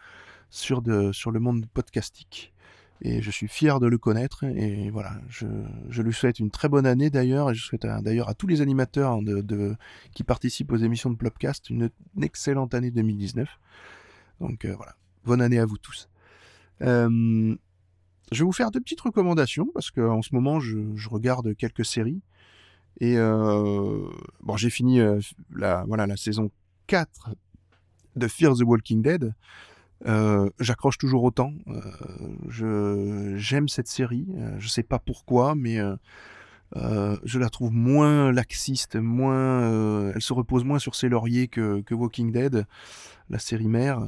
sur, 0.54 0.82
le 0.82 1.40
monde 1.40 1.66
podcastique. 1.74 2.54
Et 3.02 3.22
je 3.22 3.32
suis 3.32 3.48
fier 3.48 3.80
de 3.80 3.88
le 3.88 3.98
connaître. 3.98 4.44
Et 4.44 4.90
voilà, 4.92 5.20
je, 5.28 5.48
je 5.90 6.02
lui 6.02 6.14
souhaite 6.14 6.40
une 6.40 6.52
très 6.52 6.70
bonne 6.70 6.86
année 6.86 7.10
d'ailleurs. 7.10 7.50
Et 7.50 7.56
je 7.56 7.64
souhaite 7.64 7.86
d'ailleurs 8.02 8.30
à 8.30 8.34
tous 8.34 8.48
les 8.48 8.62
animateurs 8.62 9.22
de, 9.22 9.76
qui 10.14 10.24
participent 10.24 10.72
aux 10.72 10.78
émissions 10.78 11.10
de 11.10 11.16
Plopcast 11.16 11.70
une, 11.70 11.90
excellente 12.22 12.74
année 12.74 12.92
2019. 12.92 13.50
Donc 14.40 14.66
euh, 14.66 14.76
voilà, 14.76 14.96
bonne 15.26 15.42
année 15.42 15.60
à 15.60 15.66
vous 15.66 15.78
tous. 15.78 16.08
Euh, 16.82 17.56
je 18.32 18.40
vais 18.40 18.46
vous 18.46 18.52
faire 18.52 18.72
deux 18.72 18.80
petites 18.80 19.02
recommandations 19.02 19.68
parce 19.74 19.92
qu'en 19.92 20.22
ce 20.22 20.34
moment 20.34 20.60
je, 20.60 20.78
je, 20.96 21.10
regarde 21.10 21.56
quelques 21.56 21.86
séries. 21.86 22.22
Et 23.00 23.18
euh, 23.18 24.08
bon, 24.42 24.56
j'ai 24.56 24.70
fini 24.70 25.02
la, 25.52 25.84
voilà, 25.88 26.06
la 26.06 26.16
saison 26.16 26.52
4 26.88 27.32
de 28.16 28.28
Fear 28.28 28.56
the 28.56 28.62
Walking 28.62 29.02
Dead. 29.02 29.34
Euh, 30.06 30.50
j'accroche 30.60 30.98
toujours 30.98 31.24
autant. 31.24 31.54
Euh, 31.68 33.36
j'aime 33.38 33.68
cette 33.68 33.88
série. 33.88 34.28
Euh, 34.38 34.56
je 34.60 34.68
sais 34.68 34.84
pas 34.84 35.00
pourquoi, 35.00 35.56
mais 35.56 35.80
je 36.76 37.40
la 37.40 37.50
trouve 37.50 37.72
moins 37.72 38.32
laxiste, 38.32 38.96
moins. 38.96 40.12
elle 40.14 40.22
se 40.22 40.34
repose 40.34 40.64
moins 40.64 40.80
sur 40.80 40.96
ses 40.96 41.10
lauriers 41.10 41.48
que, 41.48 41.94
Walking 41.94 42.32
Dead, 42.32 42.66
la 43.30 43.40
série 43.40 43.68
mère. 43.68 44.08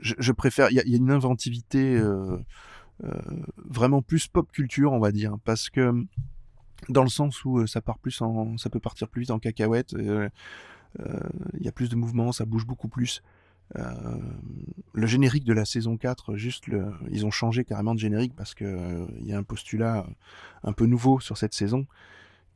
Je, 0.00 0.32
préfère. 0.32 0.70
Il 0.70 0.74
y, 0.74 0.94
a 0.94 0.96
une 0.96 1.10
inventivité 1.10 2.00
vraiment 3.56 4.02
plus 4.02 4.28
pop 4.28 4.50
culture, 4.52 4.92
on 4.92 5.00
va 5.00 5.12
dire, 5.12 5.36
parce 5.44 5.70
que 5.70 5.92
dans 6.90 7.02
le 7.02 7.08
sens 7.08 7.44
où 7.46 7.66
ça 7.66 7.80
part 7.80 7.98
plus 7.98 8.20
ça 8.58 8.70
peut 8.70 8.80
partir 8.80 9.08
plus 9.08 9.22
vite 9.22 9.30
en 9.30 9.38
cacahuète. 9.38 9.94
Il 9.98 10.30
y 11.60 11.68
a 11.68 11.72
plus 11.72 11.88
de 11.88 11.96
mouvements, 11.96 12.32
ça 12.32 12.44
bouge 12.44 12.66
beaucoup 12.66 12.88
plus. 12.88 13.22
Euh, 13.76 13.90
le 14.92 15.06
générique 15.06 15.44
de 15.44 15.52
la 15.52 15.64
saison 15.64 15.96
4, 15.96 16.36
juste 16.36 16.66
ils 17.10 17.26
ont 17.26 17.30
changé 17.30 17.64
carrément 17.64 17.94
de 17.94 17.98
générique 17.98 18.34
parce 18.36 18.54
que 18.54 18.64
euh, 18.64 19.06
y 19.22 19.32
a 19.32 19.38
un 19.38 19.42
postulat 19.42 20.06
un 20.62 20.72
peu 20.72 20.86
nouveau 20.86 21.18
sur 21.20 21.36
cette 21.36 21.54
saison 21.54 21.86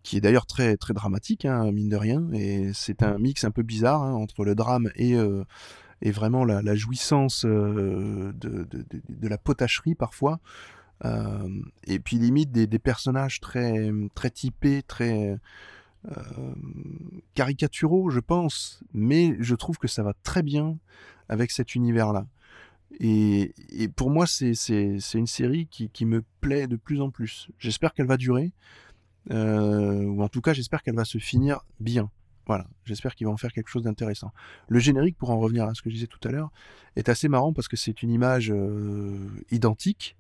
qui 0.03 0.17
est 0.17 0.21
d'ailleurs 0.21 0.47
très 0.47 0.77
très 0.77 0.95
dramatique, 0.95 1.45
hein, 1.45 1.71
mine 1.73 1.89
de 1.89 1.97
rien, 1.97 2.31
et 2.33 2.71
c'est 2.73 3.03
un 3.03 3.19
mix 3.19 3.45
un 3.45 3.51
peu 3.51 3.63
bizarre 3.63 4.03
hein, 4.03 4.13
entre 4.15 4.45
le 4.45 4.55
drame 4.55 4.91
et, 4.95 5.15
euh, 5.15 5.45
et 6.03 6.13
vraiment 6.13 6.45
la, 6.45 6.75
jouissance 6.77 7.45
de, 7.45 8.33
de, 8.39 9.29
la 9.29 9.39
potacherie 9.39 9.97
parfois, 9.97 10.39
et 11.85 11.99
puis 11.99 12.17
limite 12.19 12.53
des, 12.53 12.67
des, 12.67 12.79
personnages 12.79 13.41
très 13.41 13.91
très 14.15 14.31
typés, 14.31 14.83
très 14.83 15.33
euh, 15.33 15.37
caricaturaux, 17.35 18.11
je 18.11 18.21
pense, 18.21 18.83
mais 18.93 19.37
je 19.41 19.55
trouve 19.55 19.79
que 19.79 19.89
ça 19.89 20.03
va 20.03 20.15
très 20.23 20.43
bien 20.43 20.79
avec 21.29 21.51
cet 21.51 21.75
univers-là. 21.75 22.27
Et, 23.01 23.53
pour 23.97 24.11
moi, 24.11 24.27
c'est 24.27 24.55
une 25.15 25.27
série 25.27 25.67
qui, 25.67 26.07
me 26.07 26.23
plaît 26.41 26.67
de 26.67 26.77
plus 26.77 27.01
en 27.01 27.11
plus. 27.11 27.49
J'espère 27.59 27.93
qu'elle 27.95 28.07
va 28.07 28.17
durer, 28.17 28.53
euh, 29.31 30.03
ou 30.05 30.23
en 30.23 30.29
tout 30.29 30.41
cas, 30.41 30.53
j'espère 30.53 30.83
qu'elle 30.83 30.97
va 30.97 31.05
se 31.05 31.19
finir 31.19 31.61
bien. 31.81 32.11
Voilà, 32.47 32.67
j'espère 32.87 33.15
qu'il 33.15 33.27
va 33.27 33.33
en 33.33 33.37
faire 33.37 33.53
quelque 33.53 33.69
chose 33.69 33.83
d'intéressant. 33.83 34.33
Le 34.69 34.79
générique, 34.79 35.19
pour 35.19 35.31
en 35.31 35.39
revenir 35.39 35.65
à 35.65 35.75
ce 35.75 35.83
que 35.83 35.91
je 35.91 35.97
disais 35.97 36.07
tout 36.07 36.27
à 36.27 36.31
l'heure, 36.31 36.51
est 36.97 37.11
assez 37.11 37.29
marrant 37.29 37.53
parce 37.53 37.69
que 37.69 37.77
c'est 37.77 38.03
une 38.03 38.11
image 38.11 38.51
euh, 38.51 39.19
identique, 39.51 40.17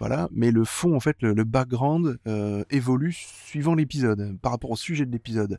voilà, 0.00 0.30
mais 0.32 0.50
le 0.50 0.64
fond, 0.64 0.96
en 0.96 1.00
fait, 1.00 1.20
le, 1.20 1.44
background 1.44 2.18
euh, 2.26 2.64
évolue 2.70 3.12
suivant 3.12 3.74
l'épisode, 3.74 4.34
par 4.40 4.50
rapport 4.50 4.70
au 4.70 4.76
sujet 4.76 5.04
de 5.04 5.12
l'épisode. 5.12 5.58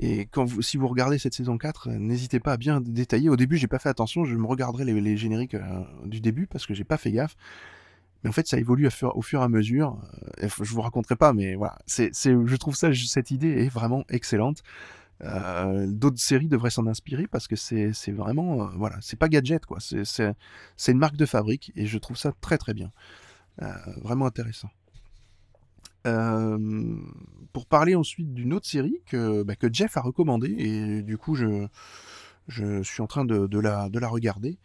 Et 0.00 0.26
quand 0.26 0.44
vous, 0.44 0.60
si 0.60 0.76
vous 0.76 0.88
regardez 0.88 1.18
cette 1.18 1.34
saison 1.34 1.56
4, 1.56 1.90
n'hésitez 1.90 2.40
pas 2.40 2.54
à 2.54 2.56
bien 2.56 2.80
détailler. 2.80 3.28
Au 3.28 3.36
début, 3.36 3.58
j'ai 3.58 3.68
pas 3.68 3.78
fait 3.78 3.88
attention, 3.88 4.24
je 4.24 4.34
me 4.34 4.46
regarderai 4.46 4.84
les, 4.84 5.16
génériques 5.16 5.54
euh, 5.54 5.82
du 6.04 6.20
début 6.20 6.48
parce 6.48 6.66
que 6.66 6.74
j'ai 6.74 6.82
pas 6.82 6.96
fait 6.96 7.12
gaffe. 7.12 7.36
Mais 8.24 8.30
en 8.30 8.32
fait, 8.32 8.48
ça 8.48 8.58
évolue 8.58 8.88
au 8.88 9.22
fur 9.22 9.40
et 9.40 9.44
à 9.44 9.48
mesure. 9.48 10.02
Euh, 10.42 10.48
je 10.60 10.74
vous 10.74 10.80
raconterai 10.82 11.14
pas, 11.14 11.32
mais 11.32 11.54
voilà, 11.54 11.78
c'est, 11.86 12.10
je 12.24 12.56
trouve 12.56 12.74
ça, 12.74 12.92
cette 12.92 13.30
idée 13.30 13.64
est 13.64 13.68
vraiment 13.68 14.04
excellente. 14.08 14.64
d'autres 15.20 16.18
séries 16.18 16.48
devraient 16.48 16.70
s'en 16.70 16.88
inspirer 16.88 17.28
parce 17.28 17.46
que 17.46 17.54
c'est, 17.54 17.92
vraiment, 18.08 18.68
voilà, 18.74 18.96
c'est 19.00 19.18
pas 19.18 19.28
gadget 19.28 19.64
quoi. 19.64 19.78
C'est, 19.78 20.04
c'est 20.04 20.92
une 20.92 20.98
marque 20.98 21.16
de 21.16 21.26
fabrique 21.26 21.70
et 21.76 21.86
je 21.86 21.98
trouve 21.98 22.16
ça 22.16 22.32
très 22.40 22.58
très 22.58 22.74
bien. 22.74 22.90
Euh, 23.62 23.66
vraiment 24.02 24.26
intéressant. 24.26 24.70
Euh, 26.06 26.96
pour 27.52 27.66
parler 27.66 27.94
ensuite 27.94 28.32
d'une 28.32 28.54
autre 28.54 28.66
série 28.66 29.02
que, 29.06 29.42
bah, 29.42 29.54
que 29.54 29.72
Jeff 29.72 29.96
a 29.96 30.00
recommandée, 30.00 30.54
et 30.56 31.02
du 31.02 31.18
coup 31.18 31.34
je, 31.34 31.66
je 32.48 32.82
suis 32.82 33.02
en 33.02 33.06
train 33.06 33.26
de, 33.26 33.46
de, 33.46 33.58
la, 33.58 33.90
de 33.90 33.98
la 33.98 34.08
regarder, 34.08 34.58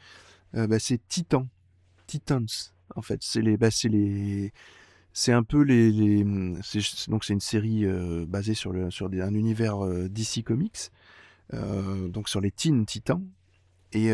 euh, 0.56 0.68
bah, 0.68 0.80
c'est 0.80 1.06
Titan. 1.08 1.48
Titans. 2.08 2.48
en 2.96 3.02
fait. 3.02 3.20
C'est 3.22 3.42
les, 3.42 3.58
bah, 3.58 3.70
c'est 3.70 5.32
un 5.32 5.44
peu 5.44 5.62
les, 5.62 5.92
les 5.92 6.24
donc 7.08 7.26
c'est 7.26 7.34
une 7.34 7.40
série 7.40 7.86
basée 8.28 8.54
sur 8.54 8.72
le 8.72 8.92
sur 8.92 9.08
un 9.08 9.34
univers 9.34 9.80
DC 10.10 10.44
Comics, 10.44 10.92
donc 11.52 12.30
sur 12.30 12.42
les 12.42 12.52
Teen 12.52 12.86
Titans 12.86 13.26
et 13.96 14.12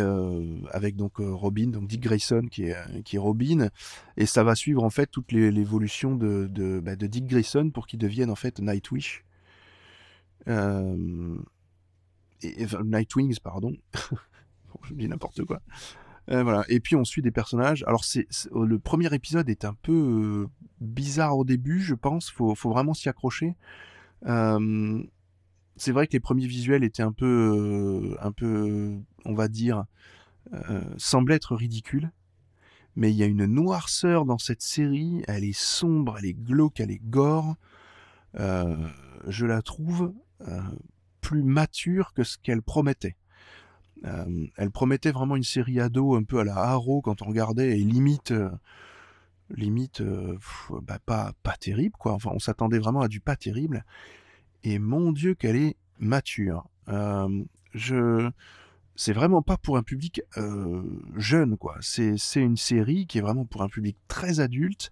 avec 0.71 0.95
donc 0.95 1.13
Robin, 1.17 1.67
donc 1.67 1.87
Dick 1.87 2.01
Grayson 2.01 2.47
qui 2.49 2.63
est 2.63 3.03
qui 3.03 3.15
est 3.15 3.19
Robin, 3.19 3.69
et 4.17 4.25
ça 4.25 4.43
va 4.43 4.55
suivre 4.55 4.83
en 4.83 4.89
fait 4.89 5.07
toute 5.07 5.31
l'évolution 5.31 6.15
de 6.15 6.81
bah, 6.83 6.95
de, 6.95 7.07
Dick 7.07 7.25
Grayson 7.25 7.71
pour 7.71 7.87
qu'il 7.87 7.99
devienne 7.99 8.29
en 8.29 8.35
fait 8.35 8.59
Nightwish. 8.59 9.23
et, 10.47 10.51
Nightwings, 12.83 13.37
pardon. 13.43 13.73
je 14.83 14.93
dis 14.93 15.07
n'importe 15.07 15.43
quoi. 15.45 15.61
Euh, 16.29 16.43
voilà. 16.43 16.63
Et 16.69 16.79
puis 16.79 16.95
on 16.95 17.03
suit 17.03 17.21
des 17.21 17.31
personnages. 17.31 17.83
Alors 17.87 18.05
c'est 18.05 18.27
oh, 18.51 18.65
le 18.65 18.79
premier 18.79 19.13
épisode 19.13 19.49
est 19.49 19.65
un 19.65 19.73
peu 19.73 19.91
euh, 19.91 20.47
bizarre 20.79 21.37
au 21.37 21.43
début, 21.43 21.79
je 21.79 21.95
pense. 21.95 22.29
Faut, 22.29 22.55
faut 22.55 22.69
vraiment 22.69 22.93
s'y 22.93 23.09
accrocher. 23.09 23.55
Euh, 24.27 25.03
c'est 25.77 25.91
vrai 25.91 26.07
que 26.07 26.13
les 26.13 26.19
premiers 26.19 26.47
visuels 26.47 26.83
étaient 26.83 27.03
un 27.03 27.11
peu, 27.11 28.15
un 28.19 28.31
peu, 28.31 28.97
on 29.25 29.33
va 29.33 29.47
dire, 29.47 29.85
semblaient 30.97 31.35
être 31.35 31.55
ridicules. 31.55 32.11
Mais 32.95 33.11
il 33.11 33.15
y 33.15 33.23
a 33.23 33.25
une 33.25 33.45
noirceur 33.45 34.25
dans 34.25 34.37
cette 34.37 34.61
série. 34.61 35.23
Elle 35.27 35.45
est 35.45 35.57
sombre, 35.57 36.17
elle 36.19 36.25
est 36.25 36.33
glauque, 36.33 36.79
elle 36.79 36.91
est 36.91 37.01
gore. 37.03 37.55
je 38.35 39.45
la 39.45 39.61
trouve 39.61 40.13
plus 41.21 41.43
mature 41.43 42.13
que 42.13 42.23
ce 42.23 42.37
qu'elle 42.37 42.61
promettait. 42.61 43.15
Euh, 44.05 44.47
elle 44.57 44.71
promettait 44.71 45.11
vraiment 45.11 45.35
une 45.35 45.43
série 45.43 45.79
ado 45.79 46.15
un 46.15 46.23
peu 46.23 46.39
à 46.39 46.43
la 46.43 46.55
Haro 46.55 47.01
quand 47.01 47.21
on 47.21 47.25
regardait 47.25 47.79
et 47.79 47.83
limite, 47.83 48.31
euh, 48.31 48.49
limite, 49.51 50.01
euh, 50.01 50.37
bah, 50.81 50.97
pas, 51.05 51.33
pas 51.43 51.55
terrible 51.57 51.95
quoi. 51.97 52.17
On 52.25 52.39
s'attendait 52.39 52.79
vraiment 52.79 53.01
à 53.01 53.07
du 53.07 53.19
pas 53.19 53.35
terrible. 53.35 53.85
Et 54.63 54.79
mon 54.79 55.11
Dieu, 55.11 55.33
qu'elle 55.33 55.55
est 55.55 55.75
mature. 55.99 56.67
je, 57.73 58.29
c'est 58.95 59.13
vraiment 59.13 59.41
pas 59.41 59.57
pour 59.57 59.77
un 59.77 59.83
public 59.83 60.21
jeune 61.15 61.57
quoi. 61.57 61.77
C'est, 61.81 62.17
une 62.35 62.57
série 62.57 63.07
qui 63.07 63.17
est 63.17 63.21
vraiment 63.21 63.45
pour 63.45 63.61
un 63.63 63.69
public 63.69 63.97
très 64.07 64.39
adulte 64.39 64.91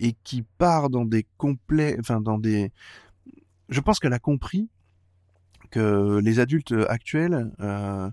et 0.00 0.14
qui 0.24 0.42
part 0.58 0.90
dans 0.90 1.04
des 1.04 1.26
complets, 1.36 1.96
enfin 2.00 2.20
dans 2.20 2.38
des. 2.38 2.72
Je 3.68 3.80
pense 3.80 4.00
qu'elle 4.00 4.14
a 4.14 4.18
compris 4.18 4.68
que 5.70 6.18
les 6.22 6.40
adultes 6.40 6.74
actuels 6.88 7.52
euh, 7.60 8.10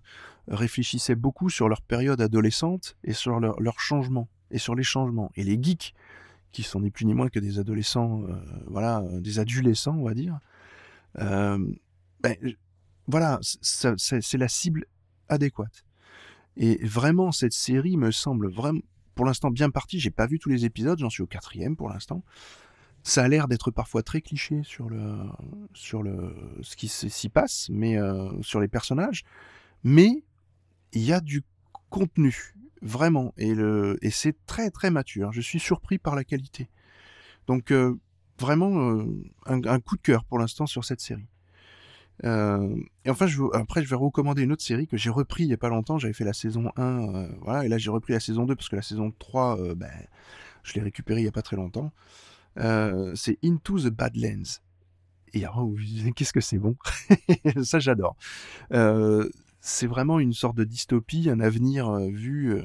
réfléchissaient 0.48 1.15
beaucoup 1.15 1.50
sur 1.50 1.67
leur 1.70 1.82
période 1.82 2.22
adolescente 2.22 2.96
et 3.04 3.13
sur 3.13 3.39
leur, 3.39 3.60
leur 3.60 3.80
changement 3.80 4.28
et 4.52 4.60
sur 4.60 4.76
les 4.76 4.84
changements. 4.84 5.32
Et 5.36 5.43
les 5.43 5.62
geeks, 5.62 5.96
qui 6.51 6.63
sont 6.63 6.81
ni 6.81 6.91
plus 6.91 7.05
ni 7.05 7.13
moins 7.13 7.29
que 7.29 7.39
des 7.39 7.60
adolescents, 7.60 8.23
euh, 8.23 8.36
voilà, 8.67 9.03
des 9.19 9.39
adolescents, 9.39 9.95
on 9.95 10.05
va 10.05 10.13
dire, 10.13 10.39
euh, 11.19 11.57
ben, 12.21 12.36
voilà, 13.07 13.39
c'est 13.41 14.38
la 14.38 14.47
cible 14.47 14.86
adéquate. 15.29 15.86
Et 16.57 16.83
vraiment, 16.86 17.31
cette 17.31 17.53
série 17.53 17.97
me 17.97 18.12
semble 18.12 18.49
vraiment, 18.49 18.81
pour 19.15 19.25
l'instant, 19.25 19.51
bien 19.51 19.69
partie. 19.69 19.99
J'ai 19.99 20.10
pas 20.12 20.27
vu 20.27 20.39
tous 20.39 20.49
les 20.49 20.65
épisodes, 20.65 20.99
j'en 20.99 21.10
suis 21.10 21.23
au 21.23 21.27
quatrième 21.27 21.75
pour 21.75 21.89
l'instant. 21.89 22.23
Ça 23.03 23.23
a 23.23 23.27
l'air 23.27 23.47
d'être 23.47 23.71
parfois 23.71 24.03
très 24.03 24.21
cliché 24.21 24.62
sur 24.63 24.89
le 24.89 25.15
sur 25.73 26.03
le 26.03 26.36
ce 26.62 26.75
qui 26.75 26.89
s'y 26.89 27.29
passe, 27.29 27.69
mais 27.71 27.97
euh, 27.97 28.29
sur 28.41 28.60
les 28.60 28.67
personnages. 28.67 29.23
Mais 29.83 30.23
il 30.91 31.03
y 31.03 31.13
a 31.13 31.21
du 31.21 31.43
contenu 31.89 32.53
vraiment 32.81 33.33
et 33.37 34.09
c'est 34.09 34.35
très 34.45 34.69
très 34.69 34.91
mature. 34.91 35.31
Je 35.31 35.41
suis 35.41 35.59
surpris 35.59 35.97
par 35.97 36.15
la 36.15 36.23
qualité. 36.23 36.69
Donc 37.47 37.71
euh, 37.71 37.95
vraiment 38.39 38.91
euh, 38.91 39.05
un, 39.45 39.79
coup 39.79 39.95
de 39.95 40.01
cœur 40.01 40.25
pour 40.25 40.39
l'instant 40.39 40.65
sur 40.65 40.85
cette 40.85 41.01
série. 41.01 41.27
et 42.23 43.09
enfin, 43.09 43.27
je, 43.27 43.41
après, 43.53 43.83
je 43.83 43.89
vais 43.89 43.95
recommander 43.95 44.43
une 44.43 44.51
autre 44.51 44.63
série 44.63 44.87
que 44.87 44.97
j'ai 44.97 45.09
repris 45.09 45.43
il 45.43 45.49
y 45.49 45.53
a 45.53 45.57
pas 45.57 45.69
longtemps. 45.69 45.97
J'avais 45.97 46.13
fait 46.13 46.25
la 46.25 46.33
saison 46.33 46.71
1, 46.75 47.27
voilà, 47.41 47.65
et 47.65 47.67
là 47.67 47.77
j'ai 47.77 47.89
repris 47.89 48.13
la 48.13 48.19
saison 48.19 48.45
2 48.45 48.55
parce 48.55 48.69
que 48.69 48.75
la 48.75 48.81
saison 48.81 49.11
3, 49.17 49.75
ben, 49.75 49.91
je 50.63 50.73
l'ai 50.73 50.81
récupérée 50.81 51.21
il 51.21 51.25
y 51.25 51.29
a 51.29 51.31
pas 51.31 51.41
très 51.41 51.55
longtemps. 51.55 51.91
Euh, 52.59 53.13
c'est 53.15 53.37
Into 53.43 53.79
the 53.79 53.87
Badlands. 53.87 54.61
Et 55.33 55.45
alors, 55.45 55.69
qu'est-ce 56.15 56.33
que 56.33 56.41
c'est 56.41 56.57
bon? 56.57 56.75
Ça, 57.63 57.79
j'adore. 57.79 58.15
Euh, 59.67 59.71
c'est 59.77 59.88
vraiment 59.88 60.19
une 60.19 60.34
sorte 60.34 60.58
de 60.58 60.63
dystopie, 60.63 61.30
un 61.30 61.39
avenir 61.39 61.89
euh, 61.89 62.08
vu. 62.10 62.56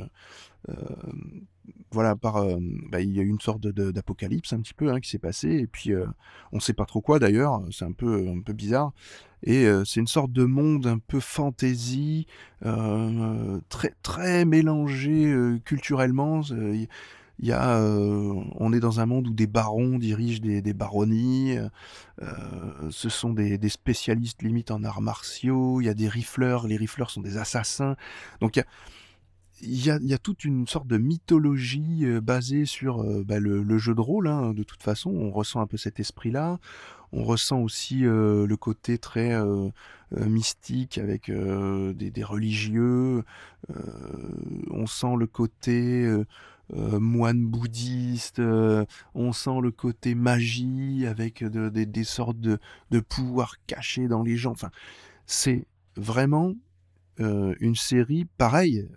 voilà, 1.91 2.17
par, 2.17 2.47
bah, 2.91 3.01
il 3.01 3.11
y 3.11 3.19
a 3.21 3.23
eu 3.23 3.29
une 3.29 3.41
sorte 3.41 3.67
d'apocalypse 3.67 4.53
un 4.53 4.61
petit 4.61 4.75
peu 4.75 4.91
hein, 4.91 5.01
qui 5.01 5.11
s'est 5.11 5.19
passé, 5.19 5.49
et 5.51 5.67
puis 5.67 5.93
on 6.53 6.57
ne 6.57 6.61
sait 6.61 6.73
pas 6.73 6.87
trop 6.87 7.01
quoi 7.01 7.19
d'ailleurs, 7.19 7.63
c'est 7.71 7.85
un 7.85 7.93
peu, 7.93 8.29
un 8.29 8.41
peu 8.41 8.53
bizarre. 8.53 8.93
Et 9.43 9.67
c'est 9.85 10.01
une 10.01 10.07
sorte 10.07 10.33
de 10.33 10.45
monde 10.45 10.87
un 10.87 10.99
peu 10.99 11.21
fantasy, 11.21 12.27
très, 13.69 13.95
très 14.03 14.45
mélangé 14.45 15.35
culturellement. 15.65 16.43
Il 17.39 17.49
y 17.49 17.53
a, 17.53 17.79
euh, 17.79 18.35
on 18.57 18.73
est 18.73 18.81
dans 18.81 19.01
un 19.01 19.07
monde 19.07 19.29
où 19.29 19.33
des 19.33 19.47
barons 19.47 19.99
dirigent 19.99 20.41
des, 20.41 20.75
baronnies. 20.75 21.57
Euh, 22.21 22.91
ce 22.91 23.09
sont 23.09 23.33
des, 23.33 23.69
spécialistes 23.69 24.43
limite 24.43 24.71
en 24.71 24.85
arts 24.85 25.01
martiaux. 25.01 25.81
Il 25.81 25.85
y 25.85 25.89
a 25.89 25.95
des 25.95 26.09
rifleurs. 26.09 26.67
Les 26.67 26.77
rifleurs 26.77 27.11
sont 27.11 27.23
des 27.23 27.39
assassins. 27.39 27.97
Donc 28.41 28.63
il 29.61 29.85
y 29.85 29.91
a, 29.91 30.19
toute 30.19 30.45
une 30.45 30.67
sorte 30.67 30.89
de 30.89 30.99
mythologie 30.99 32.05
euh, 32.05 32.21
basée 32.21 32.65
sur 32.65 33.03
bah, 33.25 33.39
le, 33.39 33.79
jeu 33.79 33.95
de 33.95 34.01
rôle. 34.01 34.29
Hein, 34.29 34.53
de 34.53 34.63
toute 34.63 34.83
façon, 34.83 35.11
on 35.11 35.31
ressent 35.31 35.61
un 35.61 35.67
peu 35.67 35.77
cet 35.77 36.01
esprit-là. 36.01 36.59
On 37.13 37.25
ressent 37.25 37.61
aussi 37.61 38.01
le 38.01 38.57
côté 38.57 38.97
très 38.97 39.39
mystique 40.17 40.97
avec 40.97 41.31
des, 41.31 42.25
religieux. 42.25 43.23
on 44.71 44.87
sent 44.87 45.17
le 45.19 45.27
côté 45.27 46.11
euh, 46.75 46.99
moine 46.99 47.45
bouddhiste, 47.45 48.39
euh, 48.39 48.87
on 49.15 49.33
sent 49.33 49.61
le 49.63 49.71
côté 49.71 50.15
magie 50.15 51.07
avec 51.07 51.45
des 51.45 52.05
sortes 52.05 52.41
de, 52.41 52.59
pouvoirs 53.09 53.57
cachés 53.67 54.09
dans 54.09 54.23
les 54.23 54.37
gens. 54.37 54.53
Enfin, 54.53 54.71
c'est 55.27 55.67
vraiment 55.97 56.55
euh, 57.21 57.55
une 57.61 57.77
série 57.77 58.25
pareille 58.39 58.89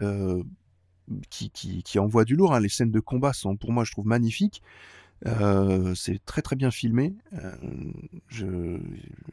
qui, 1.30 1.52
qui, 1.52 2.00
envoie 2.00 2.24
du 2.24 2.36
lourd. 2.36 2.56
Hein. 2.56 2.62
Les 2.62 2.70
scènes 2.70 2.92
de 2.92 3.00
combat 3.02 3.34
sont 3.34 3.58
pour 3.58 3.74
moi, 3.74 3.84
je 3.84 3.92
trouve, 3.92 4.08
magnifiques. 4.08 4.62
c'est 5.96 6.24
très 6.26 6.42
très 6.42 6.56
bien 6.56 6.72
filmé. 6.72 7.14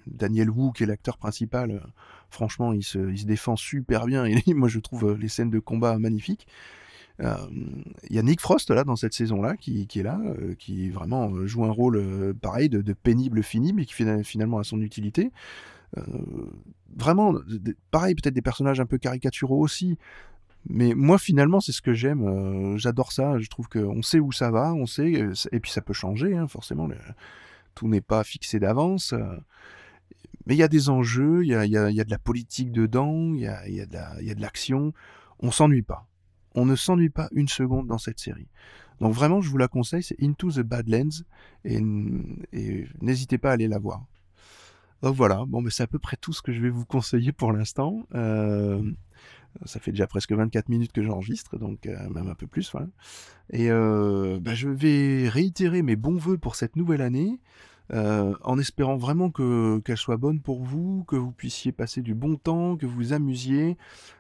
Daniel 0.07 0.51
Wu, 0.51 0.73
qui 0.73 0.83
est 0.83 0.87
l'acteur 0.87 1.17
principal, 1.17 1.81
franchement, 2.29 2.73
il 2.73 2.83
se, 2.83 3.11
il 3.11 3.19
se, 3.19 3.25
défend 3.25 3.55
super 3.55 4.07
bien. 4.07 4.25
Moi, 4.49 4.69
je 4.69 4.81
trouve 4.81 5.17
les 5.17 5.29
scènes 5.29 5.51
de 5.51 5.61
combat 5.61 5.97
magnifiques. 6.01 6.49
Euh, 7.23 7.37
il 8.11 8.17
y 8.17 8.19
a 8.19 8.23
Nick 8.23 8.41
Frost 8.41 8.71
là 8.71 8.85
dans 8.85 8.97
cette 8.97 9.15
saison-là 9.15 9.57
qui, 9.57 9.87
est 9.95 10.03
là, 10.03 10.21
euh, 10.25 10.55
qui 10.59 10.91
vraiment 10.91 11.31
euh, 11.31 11.47
joue 11.47 11.65
un 11.65 11.71
rôle 11.71 12.35
pareil 12.41 12.69
de, 12.69 12.93
pénible 12.93 13.43
fini, 13.43 13.73
mais 13.73 13.85
qui 13.85 13.95
finalement 14.25 14.59
a 14.59 14.65
son 14.65 14.81
utilité. 14.81 15.31
vraiment, 16.97 17.35
pareil, 17.91 18.15
peut-être 18.15 18.35
des 18.35 18.43
personnages 18.43 18.81
un 18.81 18.87
peu 18.87 18.99
caricaturaux 18.99 19.61
aussi, 19.61 19.99
mais 20.69 20.95
moi, 20.95 21.19
finalement, 21.19 21.61
c'est 21.61 21.73
ce 21.73 21.83
que 21.83 21.93
j'aime. 21.93 22.77
J'adore 22.79 23.13
ça. 23.13 23.39
Je 23.39 23.49
trouve 23.49 23.69
qu'on 23.69 24.01
sait 24.03 24.21
où 24.21 24.31
ça 24.31 24.51
va, 24.51 24.73
on 24.75 24.87
sait, 24.87 25.13
et 25.51 25.61
puis 25.61 25.71
ça 25.71 25.81
peut 25.81 25.93
changer, 25.93 26.37
hein, 26.37 26.47
forcément. 26.47 26.89
tout 27.75 27.89
n'est 27.89 28.01
pas 28.01 28.25
fixé 28.25 28.59
d'avance. 28.61 29.15
mais 30.47 30.55
il 30.55 30.59
y 30.59 30.63
a 30.63 30.69
des 30.69 30.89
enjeux, 30.89 31.45
il 31.45 31.51
y 31.51 31.55
a, 31.55 32.05
de 32.05 32.11
la 32.11 32.19
politique 32.19 32.73
dedans, 32.73 33.35
il 33.35 33.41
y 33.41 33.49
a, 33.49 34.35
de 34.35 34.41
l'action. 34.41 34.93
on 35.41 35.51
s'ennuie 35.51 35.83
pas 35.83 36.07
on 36.55 36.65
ne 36.67 36.77
s'ennuie 36.77 37.11
pas 37.11 37.29
une 37.33 37.49
seconde 37.49 37.87
dans 37.87 37.99
cette 37.99 38.19
série. 38.19 38.49
Donc 39.01 39.15
vraiment, 39.15 39.41
je 39.41 39.51
vous 39.51 39.59
la 39.59 39.69
conseille, 39.69 40.03
c'est 40.03 40.23
Into 40.23 40.53
the 40.53 40.61
Badlands, 40.61 41.25
et, 41.65 41.81
et 42.53 42.87
n'hésitez 43.01 43.39
pas 43.39 43.51
à 43.51 43.53
aller 43.55 43.69
la 43.69 43.79
voir. 43.79 44.05
Donc 45.03 45.17
voilà, 45.17 45.45
bon, 45.47 45.61
mais 45.61 45.71
c'est 45.71 45.83
à 45.83 45.89
peu 45.89 45.99
près 45.99 46.17
tout 46.17 46.33
ce 46.33 46.43
que 46.43 46.53
je 46.53 46.61
vais 46.61 46.71
vous 46.71 46.85
conseiller 46.85 47.33
pour 47.33 47.53
l'instant. 47.53 48.07
Euh, 48.15 48.81
ça 49.65 49.81
fait 49.81 49.91
déjà 49.91 50.07
presque 50.07 50.33
24 50.33 50.69
minutes 50.69 50.93
que 50.93 51.03
j'enregistre, 51.03 51.59
donc 51.59 51.87
euh, 51.87 52.09
même 52.11 52.29
un 52.29 52.35
peu 52.35 52.47
plus. 52.47 52.71
Voilà. 52.71 52.87
Et 53.51 53.71
euh, 53.71 54.39
bah, 54.41 54.55
je 54.55 54.69
vais 54.69 55.29
réitérer 55.29 55.83
mes 55.83 55.97
bons 55.97 56.17
voeux 56.17 56.39
pour 56.39 56.55
cette 56.55 56.77
nouvelle 56.77 57.03
année. 57.03 57.41
Euh, 57.93 58.35
en 58.43 58.59
espérant 58.59 58.97
vraiment 58.97 59.31
que 59.31 59.81
qu'elle 59.81 59.97
soit 59.97 60.17
bonne 60.17 60.41
pour 60.41 60.63
vous, 60.63 61.05
que 61.05 61.17
vous 61.17 61.33
puissiez 61.33 61.73
passer 61.73 62.01
du 62.01 62.15
bon 62.15 62.37
temps, 62.37 62.77
que 62.77 62.87
vous 62.87 62.95
vous 62.95 63.13
amusiez. 63.13 63.77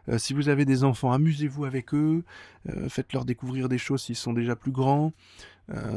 Euh, 0.08 0.18
si 0.18 0.34
vous 0.34 0.48
avez 0.48 0.64
des 0.64 0.84
enfants, 0.84 1.12
amusez-vous 1.12 1.64
avec 1.64 1.94
eux, 1.94 2.24
euh, 2.68 2.88
faites-leur 2.88 3.24
découvrir 3.24 3.68
des 3.68 3.78
choses 3.78 4.02
s'ils 4.02 4.16
sont 4.16 4.32
déjà 4.32 4.56
plus 4.56 4.72
grands, 4.72 5.12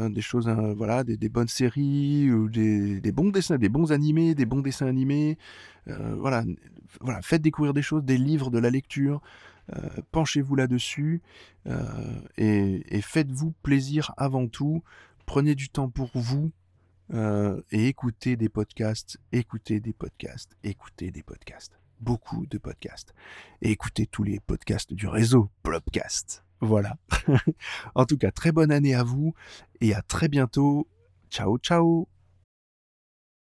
des 0.10 0.22
choses, 0.22 0.48
voilà, 0.78 1.04
des, 1.04 1.28
bonnes 1.28 1.50
séries 1.50 2.32
ou 2.32 2.48
des, 2.48 3.12
bons 3.12 3.30
dessins, 3.30 3.58
des 3.58 3.68
bons 3.68 3.92
animés, 3.92 4.34
des 4.34 4.46
bons 4.46 4.62
dessins 4.62 4.86
animés. 4.86 5.38
voilà, 5.88 6.46
voilà, 7.02 7.22
faites 7.22 7.42
découvrir 7.42 7.74
des 7.74 7.82
choses, 7.82 8.04
des 8.06 8.18
livres, 8.18 8.52
de 8.52 8.60
la 8.60 8.70
lecture. 8.70 9.22
penchez-vous 10.12 10.56
là-dessus 10.56 11.22
et 12.38 13.02
faites-vous 13.02 13.54
plaisir 13.64 14.14
avant 14.16 14.48
tout. 14.48 14.82
Prenez 15.26 15.56
du 15.56 15.68
temps 15.68 15.90
pour 15.90 16.12
vous 16.14 16.52
et 17.14 17.88
écoutez 17.88 18.36
des 18.36 18.50
podcasts, 18.50 19.18
écoutez 19.32 19.80
des 19.80 19.94
podcasts, 19.94 20.56
écoutez 20.64 21.12
des 21.12 21.24
podcasts. 21.24 21.80
Beaucoup 22.02 22.46
de 22.48 22.58
podcasts. 22.58 23.14
Et 23.62 23.72
écoutez 23.72 24.06
tous 24.06 24.24
les 24.24 24.40
podcasts 24.40 24.94
du 24.94 25.08
réseau 25.08 25.50
Plopcast. 25.64 26.44
Voilà. 26.60 26.98
en 27.96 28.06
tout 28.06 28.18
cas, 28.18 28.32
très 28.32 28.52
bonne 28.52 28.72
année 28.72 28.96
à 28.96 29.04
vous 29.04 29.34
et 29.82 29.94
à 29.94 30.02
très 30.02 30.28
bientôt. 30.28 30.88
Ciao, 31.30 31.58
ciao 31.58 32.08